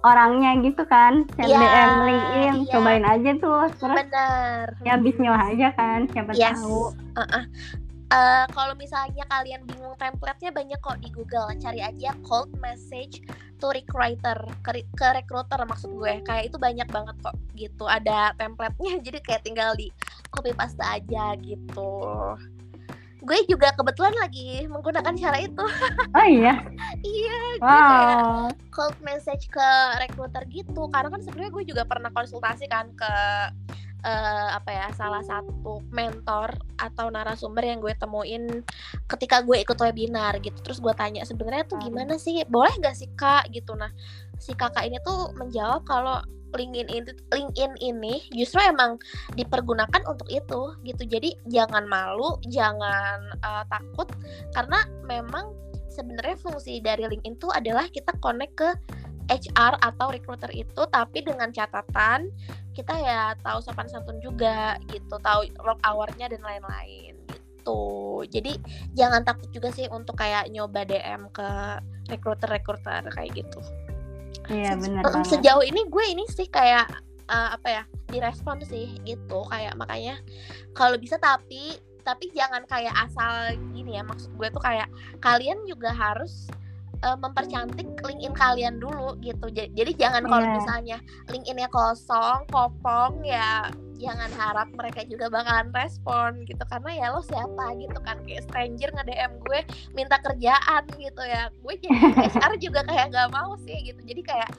orangnya 0.00 0.56
gitu 0.64 0.80
kan, 0.88 1.28
chat 1.36 1.44
Iya, 1.44 1.60
DM 1.60 1.90
LinkedIn, 2.08 2.54
iya. 2.64 2.72
cobain 2.72 3.04
aja 3.04 3.30
tuh. 3.36 3.68
Terus 3.76 3.96
bener 4.00 4.66
ya 4.80 4.94
bismillah 4.96 5.44
aja 5.44 5.68
kan, 5.76 6.08
siapa 6.08 6.32
Yes. 6.32 6.56
tahu. 6.56 6.96
Uh-uh. 7.20 7.44
Eh, 8.10 8.46
kalau 8.50 8.74
misalnya 8.74 9.22
kalian 9.30 9.62
bingung 9.70 9.94
template-nya 9.94 10.50
banyak 10.50 10.82
kok 10.82 10.98
di 10.98 11.14
Google. 11.14 11.46
Cari 11.62 11.78
aja 11.78 12.10
cold 12.26 12.50
message 12.58 13.22
to 13.62 13.70
recruiter 13.70 14.34
ke, 14.66 14.82
ke 14.82 15.06
recruiter 15.14 15.62
maksud 15.62 15.94
gue. 15.94 16.18
Kayak 16.26 16.50
itu 16.50 16.58
banyak 16.58 16.90
banget 16.90 17.14
kok 17.22 17.38
gitu. 17.54 17.86
Ada 17.86 18.34
template-nya 18.34 18.98
jadi 19.06 19.18
kayak 19.22 19.46
tinggal 19.46 19.78
di 19.78 19.94
copy 20.34 20.50
paste 20.58 20.82
aja 20.82 21.38
gitu. 21.38 21.94
Gue 23.22 23.46
juga 23.46 23.70
kebetulan 23.78 24.16
lagi 24.18 24.66
menggunakan 24.66 25.14
cara 25.14 25.38
itu. 25.38 25.66
Oh 26.18 26.26
iya, 26.26 26.58
iya, 27.06 27.38
gue 27.62 27.62
kayak 27.62 28.18
wow. 28.26 28.50
cold 28.74 28.98
message 29.06 29.46
ke 29.46 29.68
recruiter 30.02 30.42
gitu 30.50 30.90
karena 30.90 31.14
kan 31.14 31.22
sebenarnya 31.22 31.52
gue 31.54 31.64
juga 31.70 31.82
pernah 31.86 32.10
konsultasi 32.10 32.66
kan 32.66 32.90
ke 32.98 33.12
eh, 34.00 34.48
apa 34.56 34.70
ya 34.72 34.86
salah 34.96 35.20
satu 35.20 35.84
mentor 35.92 36.56
atau 36.80 37.12
narasumber 37.12 37.64
yang 37.64 37.78
gue 37.84 37.92
temuin 37.96 38.64
ketika 39.06 39.44
gue 39.44 39.60
ikut 39.60 39.76
webinar 39.76 40.40
gitu. 40.40 40.56
Terus 40.64 40.80
gue 40.80 40.92
tanya 40.96 41.22
sebenarnya 41.28 41.68
tuh 41.68 41.78
Hmm. 41.80 41.86
gimana 41.92 42.14
sih? 42.16 42.40
Boleh 42.48 42.72
gak 42.80 42.96
sih 42.96 43.08
kak? 43.14 43.52
Gitu. 43.52 43.72
Nah 43.76 43.92
si 44.40 44.56
kakak 44.56 44.88
ini 44.88 44.96
tuh 45.04 45.36
menjawab 45.36 45.84
kalau 45.84 46.20
LinkedIn 46.50 46.90
ini, 46.90 47.10
LinkedIn 47.30 47.72
ini 47.78 48.26
justru 48.34 48.58
emang 48.58 48.98
dipergunakan 49.38 50.02
untuk 50.10 50.26
itu 50.26 50.74
gitu. 50.82 51.02
Jadi 51.06 51.38
jangan 51.46 51.86
malu 51.86 52.40
jangan 52.50 53.36
eh, 53.38 53.64
takut 53.70 54.08
karena 54.56 54.82
memang 55.06 55.54
sebenarnya 55.90 56.38
fungsi 56.38 56.78
dari 56.80 57.04
LinkedIn 57.04 57.36
itu 57.36 57.48
adalah 57.50 57.84
kita 57.90 58.14
connect 58.22 58.54
ke 58.56 58.70
HR 59.28 59.76
atau 59.82 60.08
recruiter 60.08 60.50
itu 60.54 60.82
tapi 60.88 61.20
dengan 61.26 61.52
catatan 61.52 62.30
kita 62.72 62.94
ya 62.96 63.34
tahu 63.42 63.60
sopan 63.60 63.90
santun 63.90 64.22
juga 64.22 64.78
gitu 64.88 65.18
tahu 65.20 65.44
work 65.60 65.82
hour-nya 65.84 66.30
dan 66.30 66.40
lain-lain 66.40 67.20
gitu. 67.60 68.24
Jadi 68.32 68.52
jangan 68.96 69.22
takut 69.22 69.48
juga 69.52 69.68
sih 69.70 69.86
untuk 69.92 70.16
kayak 70.16 70.48
nyoba 70.48 70.88
DM 70.88 71.28
ke 71.30 71.48
recruiter-recruiter 72.08 73.04
kayak 73.12 73.30
gitu. 73.36 73.60
Iya 74.48 74.74
Se- 74.80 74.88
banget. 74.88 75.28
sejauh 75.28 75.62
ini 75.62 75.84
gue 75.86 76.04
ini 76.08 76.24
sih 76.26 76.48
kayak 76.48 76.88
eh, 77.28 77.48
apa 77.54 77.68
ya 77.68 77.82
direspon 78.08 78.64
sih 78.64 78.96
gitu. 79.04 79.44
Kayak 79.46 79.76
makanya 79.76 80.18
kalau 80.72 80.96
bisa 80.96 81.20
tapi 81.20 81.76
tapi 82.00 82.32
jangan 82.32 82.64
kayak 82.64 82.96
asal 82.96 83.52
gini 83.76 84.00
ya 84.00 84.02
maksud 84.02 84.32
gue 84.40 84.48
tuh 84.48 84.62
kayak 84.64 84.88
kalian 85.20 85.68
juga 85.68 85.92
harus 85.92 86.48
eh, 87.00 87.16
mempercantik 87.16 87.88
LinkedIn 88.00 88.36
kalian 88.36 88.76
dulu 88.76 89.16
gitu. 89.20 89.48
Jadi, 89.48 89.72
jadi 89.72 89.92
jangan 89.96 90.22
kalau 90.28 90.44
Iya. 90.44 90.54
misalnya 90.56 90.96
LinkedIn-nya 91.28 91.68
kosong 91.68 92.44
kopong 92.48 93.24
ya 93.24 93.68
jangan 93.96 94.32
harap 94.32 94.68
mereka 94.72 95.04
juga 95.04 95.28
bakalan 95.28 95.68
respon 95.72 96.44
gitu. 96.44 96.60
Karena 96.64 96.90
ya 96.92 97.06
lo 97.12 97.20
siapa 97.20 97.76
gitu 97.76 97.98
kan 98.00 98.16
kayak 98.24 98.44
stranger 98.44 98.88
nge 98.92 99.04
DM 99.06 99.32
gue 99.44 99.60
minta 99.92 100.16
kerjaan 100.16 100.82
gitu 100.92 101.22
ya. 101.24 101.48
Gue 101.60 101.76
jadi 101.76 101.96
HR 102.36 102.52
juga 102.56 102.80
kayak 102.84 103.12
nggak 103.12 103.28
mau 103.32 103.56
sih 103.60 103.76
gitu. 103.84 104.00
Jadi 104.00 104.20
kayak 104.24 104.50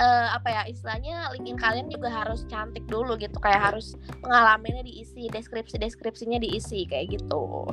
uh, 0.00 0.32
apa 0.32 0.48
ya 0.48 0.62
istilahnya 0.64 1.28
LinkedIn 1.32 1.60
kalian 1.60 1.88
juga 1.88 2.08
harus 2.08 2.48
cantik 2.48 2.84
dulu 2.88 3.20
gitu. 3.20 3.36
Kayak 3.36 3.72
harus 3.72 3.96
pengalamannya 4.20 4.84
diisi 4.84 5.28
deskripsi 5.28 5.76
deskripsinya 5.76 6.40
diisi 6.40 6.84
kayak 6.84 7.20
gitu 7.20 7.68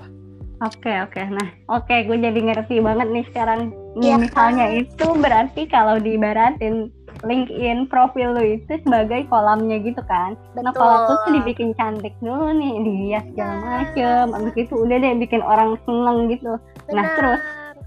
Oke 0.57 0.89
okay, 0.89 0.97
oke, 1.05 1.13
okay. 1.13 1.25
nah 1.29 1.47
oke 1.69 1.85
okay, 1.85 2.09
gue 2.09 2.17
jadi 2.17 2.39
ngerti 2.41 2.81
banget 2.81 3.07
nih 3.13 3.25
sekarang. 3.29 3.69
Nih, 3.93 4.09
ya, 4.09 4.15
misalnya 4.17 4.65
kan? 4.65 4.81
itu 4.81 5.07
berarti 5.21 5.61
kalau 5.69 6.01
diibaratin 6.01 6.89
LinkedIn 7.21 7.85
profil 7.89 8.33
lu 8.33 8.57
itu 8.57 8.81
sebagai 8.81 9.25
kolamnya 9.29 9.77
gitu 9.81 10.01
kan. 10.09 10.33
Betul. 10.57 10.65
Nah 10.65 10.73
kalau 10.73 10.97
tuh 11.05 11.17
tuh 11.25 11.31
dibikin 11.37 11.77
cantik 11.77 12.13
dulu 12.21 12.49
nih, 12.57 12.73
dihias 12.81 13.25
segala 13.33 13.53
nah. 13.53 13.61
macem, 13.69 14.25
abis 14.33 14.55
itu 14.57 14.73
udah 14.77 14.97
deh 14.97 15.13
bikin 15.21 15.41
orang 15.45 15.77
seneng 15.85 16.17
gitu. 16.29 16.53
Benar. 16.89 16.93
Nah 16.93 17.05
terus 17.17 17.41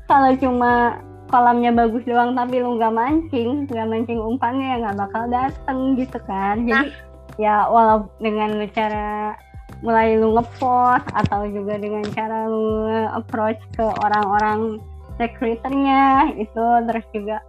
kalau 0.06 0.30
cuma 0.38 0.72
kolamnya 1.30 1.70
bagus 1.70 2.02
doang 2.06 2.34
tapi 2.34 2.58
lu 2.62 2.78
nggak 2.78 2.94
mancing, 2.94 3.66
nggak 3.70 3.86
mancing 3.90 4.18
umpannya 4.18 4.66
ya 4.66 4.76
nggak 4.82 4.98
bakal 4.98 5.24
dateng 5.26 5.98
gitu 5.98 6.18
kan. 6.26 6.66
Jadi 6.66 6.86
nah. 6.90 6.94
ya 7.38 7.54
walau 7.70 8.06
dengan 8.18 8.62
cara 8.74 9.34
mulai 9.80 10.16
lu 10.16 10.36
ngepost 10.36 11.08
atau 11.16 11.48
juga 11.48 11.80
dengan 11.80 12.04
cara 12.12 12.48
lu 12.48 12.84
approach 13.16 13.60
ke 13.72 13.84
orang-orang 13.84 14.76
recruiternya 15.16 16.32
itu 16.36 16.64
terus 16.88 17.06
juga 17.12 17.40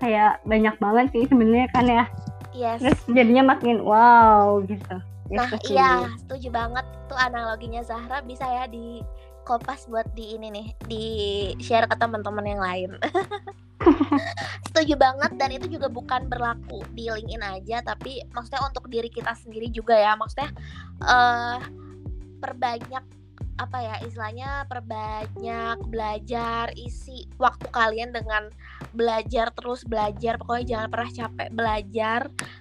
kayak 0.00 0.40
banyak 0.44 0.74
banget 0.80 1.06
sih 1.12 1.24
sebenarnya 1.28 1.68
kan 1.72 1.86
ya. 1.86 2.04
Yes. 2.52 2.84
terus 2.84 3.00
jadinya 3.08 3.56
makin 3.56 3.80
wow 3.80 4.60
gitu. 4.68 4.96
Nah 5.32 5.48
gitu 5.56 5.72
iya 5.72 6.04
setuju 6.20 6.52
banget. 6.52 6.84
Tuh 7.08 7.16
analoginya 7.16 7.80
Zahra 7.80 8.20
bisa 8.20 8.44
ya 8.44 8.68
di 8.68 9.00
kopas 9.42 9.90
buat 9.90 10.06
di 10.14 10.38
ini 10.38 10.48
nih 10.50 10.66
di 10.86 11.06
share 11.58 11.86
ke 11.90 11.96
teman-teman 11.98 12.46
yang 12.46 12.62
lain. 12.62 12.90
Setuju 14.70 14.94
banget 14.94 15.34
dan 15.36 15.50
itu 15.50 15.66
juga 15.66 15.90
bukan 15.90 16.30
berlaku 16.30 16.86
di 16.94 17.10
LinkedIn 17.10 17.42
aja 17.42 17.82
tapi 17.82 18.22
maksudnya 18.30 18.62
untuk 18.62 18.86
diri 18.86 19.10
kita 19.10 19.34
sendiri 19.34 19.68
juga 19.68 19.98
ya. 19.98 20.14
Maksudnya 20.14 20.50
uh, 21.02 21.58
perbanyak 22.38 23.04
apa 23.60 23.78
ya 23.78 23.94
istilahnya 24.02 24.64
perbanyak 24.66 25.76
belajar 25.86 26.72
isi 26.74 27.28
waktu 27.36 27.68
kalian 27.68 28.10
dengan 28.14 28.48
belajar 28.96 29.50
terus 29.52 29.84
belajar. 29.84 30.38
Pokoknya 30.40 30.78
jangan 30.78 30.88
pernah 30.88 31.10
capek 31.10 31.48
belajar. 31.52 32.20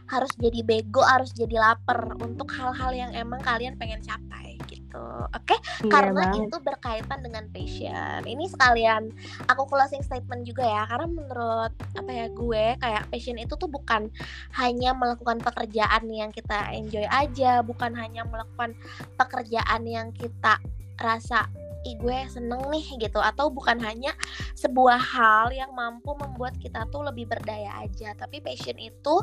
Harus 0.10 0.34
jadi 0.36 0.60
bego 0.66 1.06
harus 1.06 1.32
jadi 1.32 1.56
lapar 1.56 2.18
untuk 2.20 2.52
hal-hal 2.52 2.92
yang 2.92 3.12
emang 3.16 3.40
kalian 3.46 3.80
pengen 3.80 4.04
capai 4.04 4.51
gitu 4.92 5.08
oke 5.32 5.48
okay? 5.48 5.60
iya, 5.88 5.92
karena 5.92 6.24
banget. 6.28 6.52
itu 6.52 6.58
berkaitan 6.60 7.20
dengan 7.24 7.44
passion 7.56 8.22
ini 8.28 8.46
sekalian 8.52 9.04
aku 9.48 9.64
closing 9.72 10.04
statement 10.04 10.44
juga 10.44 10.68
ya 10.68 10.84
karena 10.84 11.08
menurut 11.08 11.74
apa 11.96 12.12
ya 12.12 12.28
gue 12.28 12.66
kayak 12.84 13.08
passion 13.08 13.40
itu 13.40 13.56
tuh 13.56 13.72
bukan 13.72 14.12
hanya 14.60 14.92
melakukan 14.92 15.40
pekerjaan 15.40 16.04
yang 16.12 16.30
kita 16.36 16.76
enjoy 16.76 17.08
aja 17.08 17.64
bukan 17.64 17.96
hanya 17.96 18.28
melakukan 18.28 18.76
pekerjaan 19.16 19.82
yang 19.88 20.12
kita 20.12 20.60
rasa 21.02 21.50
ih 21.82 21.98
gue 21.98 22.18
seneng 22.30 22.62
nih 22.70 22.86
gitu. 23.02 23.18
Atau 23.18 23.50
bukan 23.50 23.82
hanya 23.82 24.14
sebuah 24.54 25.02
hal 25.02 25.50
yang 25.50 25.74
mampu 25.74 26.14
membuat 26.14 26.54
kita 26.62 26.86
tuh 26.94 27.02
lebih 27.02 27.26
berdaya 27.26 27.82
aja 27.82 28.14
tapi 28.14 28.38
passion 28.38 28.78
itu 28.78 29.16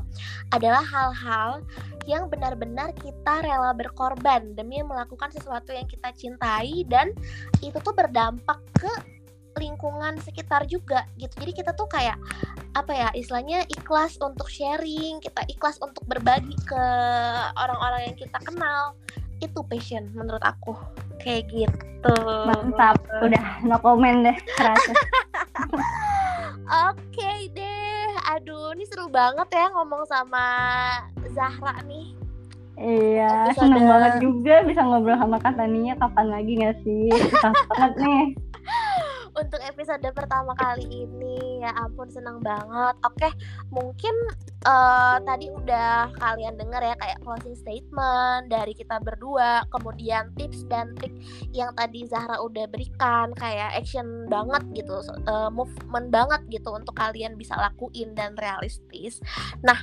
adalah 0.51 0.83
hal-hal 0.83 1.63
yang 2.11 2.27
benar-benar 2.27 2.91
kita 2.99 3.47
rela 3.47 3.71
berkorban 3.77 4.59
demi 4.59 4.83
melakukan 4.83 5.31
sesuatu 5.31 5.71
yang 5.71 5.87
kita 5.87 6.11
cintai 6.17 6.83
dan 6.91 7.15
itu 7.63 7.79
tuh 7.79 7.95
berdampak 7.95 8.59
ke 8.75 8.91
lingkungan 9.59 10.19
sekitar 10.23 10.67
juga 10.71 11.07
gitu. 11.19 11.35
Jadi 11.39 11.53
kita 11.63 11.75
tuh 11.75 11.91
kayak 11.91 12.19
apa 12.79 12.95
ya 12.95 13.09
istilahnya 13.11 13.67
ikhlas 13.67 14.15
untuk 14.23 14.47
sharing 14.47 15.19
kita 15.19 15.43
ikhlas 15.51 15.83
untuk 15.83 16.07
berbagi 16.07 16.55
ke 16.63 16.85
orang-orang 17.59 18.13
yang 18.13 18.17
kita 18.17 18.39
kenal 18.47 18.95
itu 19.39 19.61
passion 19.67 20.11
menurut 20.15 20.43
aku. 20.43 20.75
Kayak 21.23 21.51
gitu. 21.51 22.17
Mantap. 22.47 22.99
Udah 23.23 23.63
no 23.67 23.77
comment 23.83 24.23
deh 24.27 24.39
oke 26.69 27.31
deh. 27.57 28.09
Aduh 28.37 28.77
ini 28.77 28.85
seru 28.87 29.09
banget 29.09 29.49
ya 29.51 29.73
ngomong 29.73 30.05
sama 30.07 30.47
Zahra 31.33 31.81
nih. 31.89 32.15
Iya, 32.79 33.51
seneng 33.59 33.91
banget 33.91 34.23
juga 34.23 34.63
bisa 34.63 34.87
ngobrol 34.87 35.19
sama 35.19 35.43
Katania 35.43 35.99
kapan 35.99 36.31
lagi 36.31 36.63
gak 36.63 36.79
sih? 36.87 37.11
Susah 37.11 37.51
banget 37.67 37.93
nih 37.99 38.25
untuk 39.39 39.63
episode 39.63 40.03
pertama 40.11 40.53
kali 40.59 41.07
ini 41.07 41.63
ya 41.63 41.71
ampun 41.79 42.11
senang 42.11 42.43
banget. 42.43 42.95
Oke 43.07 43.31
mungkin 43.71 44.15
uh, 44.67 45.23
tadi 45.23 45.51
udah 45.53 46.11
kalian 46.19 46.59
dengar 46.59 46.83
ya 46.83 46.95
kayak 46.99 47.23
closing 47.23 47.55
statement 47.55 48.51
dari 48.51 48.75
kita 48.75 48.99
berdua 48.99 49.63
kemudian 49.71 50.35
tips 50.35 50.67
dan 50.67 50.95
trik 50.99 51.15
yang 51.55 51.71
tadi 51.79 52.07
Zahra 52.11 52.43
udah 52.43 52.67
berikan 52.67 53.31
kayak 53.39 53.79
action 53.79 54.27
banget 54.27 54.63
gitu 54.75 54.99
uh, 55.31 55.51
movement 55.53 56.11
banget 56.11 56.43
gitu 56.51 56.75
untuk 56.75 56.95
kalian 56.99 57.39
bisa 57.39 57.55
lakuin 57.55 58.13
dan 58.19 58.35
realistis. 58.35 59.23
Nah 59.63 59.79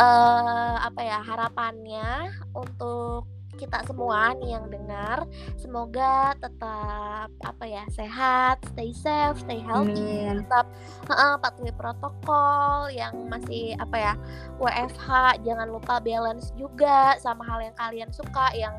uh, 0.00 0.76
apa 0.80 1.00
ya 1.04 1.18
harapannya 1.20 2.32
untuk 2.56 3.33
kita 3.56 3.82
semua 3.86 4.34
nih 4.38 4.58
yang 4.58 4.66
dengar. 4.68 5.26
Semoga 5.56 6.34
tetap 6.38 7.28
apa 7.42 7.64
ya 7.64 7.84
sehat 7.92 8.60
stay 8.72 8.90
safe 8.92 9.40
stay 9.40 9.60
healthy 9.62 10.28
hmm. 10.28 10.44
tetap 10.44 10.66
uh, 11.08 11.36
patuhi 11.40 11.72
protokol 11.76 12.90
yang 12.92 13.14
masih 13.28 13.76
apa 13.80 13.96
ya 13.96 14.14
WFH 14.60 15.40
jangan 15.44 15.68
lupa 15.70 15.98
balance 16.00 16.52
juga 16.58 17.16
sama 17.20 17.44
hal 17.44 17.64
yang 17.70 17.76
kalian 17.76 18.10
suka 18.12 18.52
yang 18.56 18.74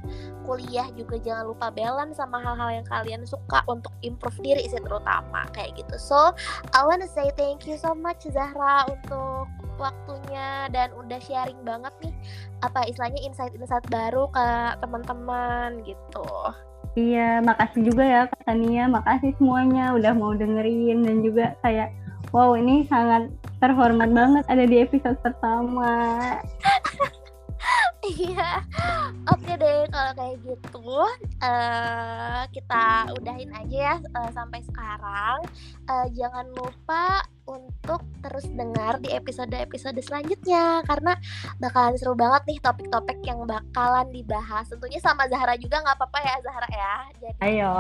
kuliah 0.46 0.88
juga 0.94 1.18
jangan 1.20 1.50
lupa 1.50 1.74
balance 1.74 2.22
sama 2.22 2.38
hal-hal 2.42 2.82
yang 2.82 2.88
kalian 2.88 3.22
suka 3.26 3.66
untuk 3.66 3.92
improve 4.06 4.38
diri 4.46 4.64
sih 4.70 4.82
terutama 4.82 5.50
kayak 5.52 5.74
gitu. 5.80 5.98
So 5.98 6.32
I 6.74 6.86
wanna 6.86 7.10
say 7.10 7.34
thank 7.34 7.66
you 7.66 7.76
so 7.82 7.98
much 7.98 8.28
Zahra 8.30 8.86
untuk 8.90 9.65
waktunya 9.78 10.72
dan 10.72 10.92
udah 10.96 11.20
sharing 11.20 11.60
banget 11.64 11.94
nih 12.04 12.14
apa 12.64 12.88
istilahnya 12.88 13.22
insight-insight 13.26 13.86
baru 13.92 14.28
ke 14.32 14.48
teman-teman 14.80 15.84
gitu. 15.84 16.28
Iya, 16.96 17.44
makasih 17.44 17.92
juga 17.92 18.04
ya 18.08 18.22
Kak 18.32 18.48
Tania, 18.48 18.88
makasih 18.88 19.36
semuanya 19.36 19.92
udah 19.92 20.16
mau 20.16 20.32
dengerin 20.32 21.04
dan 21.04 21.20
juga 21.20 21.52
kayak 21.60 21.92
wow 22.32 22.56
ini 22.56 22.88
sangat 22.88 23.28
terhormat 23.60 24.16
banget 24.16 24.44
ada 24.48 24.64
di 24.64 24.80
episode 24.80 25.20
pertama. 25.20 25.92
Iya, 28.06 28.62
oke 29.34 29.52
deh 29.58 29.90
kalau 29.90 30.12
kayak 30.14 30.38
gitu 30.46 30.94
uh, 31.42 32.42
kita 32.54 33.10
udahin 33.18 33.50
aja 33.50 33.78
ya 33.94 33.96
uh, 34.14 34.30
sampai 34.30 34.62
sekarang. 34.62 35.42
Uh, 35.90 36.06
jangan 36.14 36.46
lupa 36.54 37.26
untuk 37.46 38.02
terus 38.22 38.46
dengar 38.54 38.98
di 39.02 39.14
episode-episode 39.14 39.98
selanjutnya 40.02 40.82
karena 40.86 41.14
bakalan 41.62 41.98
seru 41.98 42.18
banget 42.18 42.42
nih 42.50 42.60
topik-topik 42.62 43.18
yang 43.26 43.42
bakalan 43.46 44.06
dibahas. 44.14 44.70
Tentunya 44.70 45.02
sama 45.02 45.26
Zahra 45.26 45.58
juga 45.58 45.82
nggak 45.82 45.98
apa-apa 45.98 46.20
ya 46.22 46.36
Zahra 46.46 46.70
ya. 46.70 46.96
Jadi 47.22 47.40
Ayo. 47.42 47.74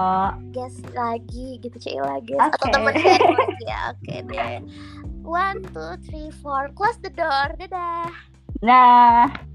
Guys 0.53 0.77
lagi 0.93 1.61
gitu 1.61 1.77
cuy 1.77 2.01
lagi 2.01 2.33
okay. 2.33 2.49
atau 2.49 2.67
temen 2.73 2.93
lagi 2.97 3.65
ya. 3.65 3.79
Oke 3.93 4.01
okay 4.01 4.19
deh. 4.25 4.57
One, 5.25 5.65
two, 5.73 5.93
three, 6.05 6.29
four. 6.41 6.69
Close 6.77 7.01
the 7.01 7.09
door. 7.13 7.53
Dadah. 7.57 8.09
Dah. 8.61 9.54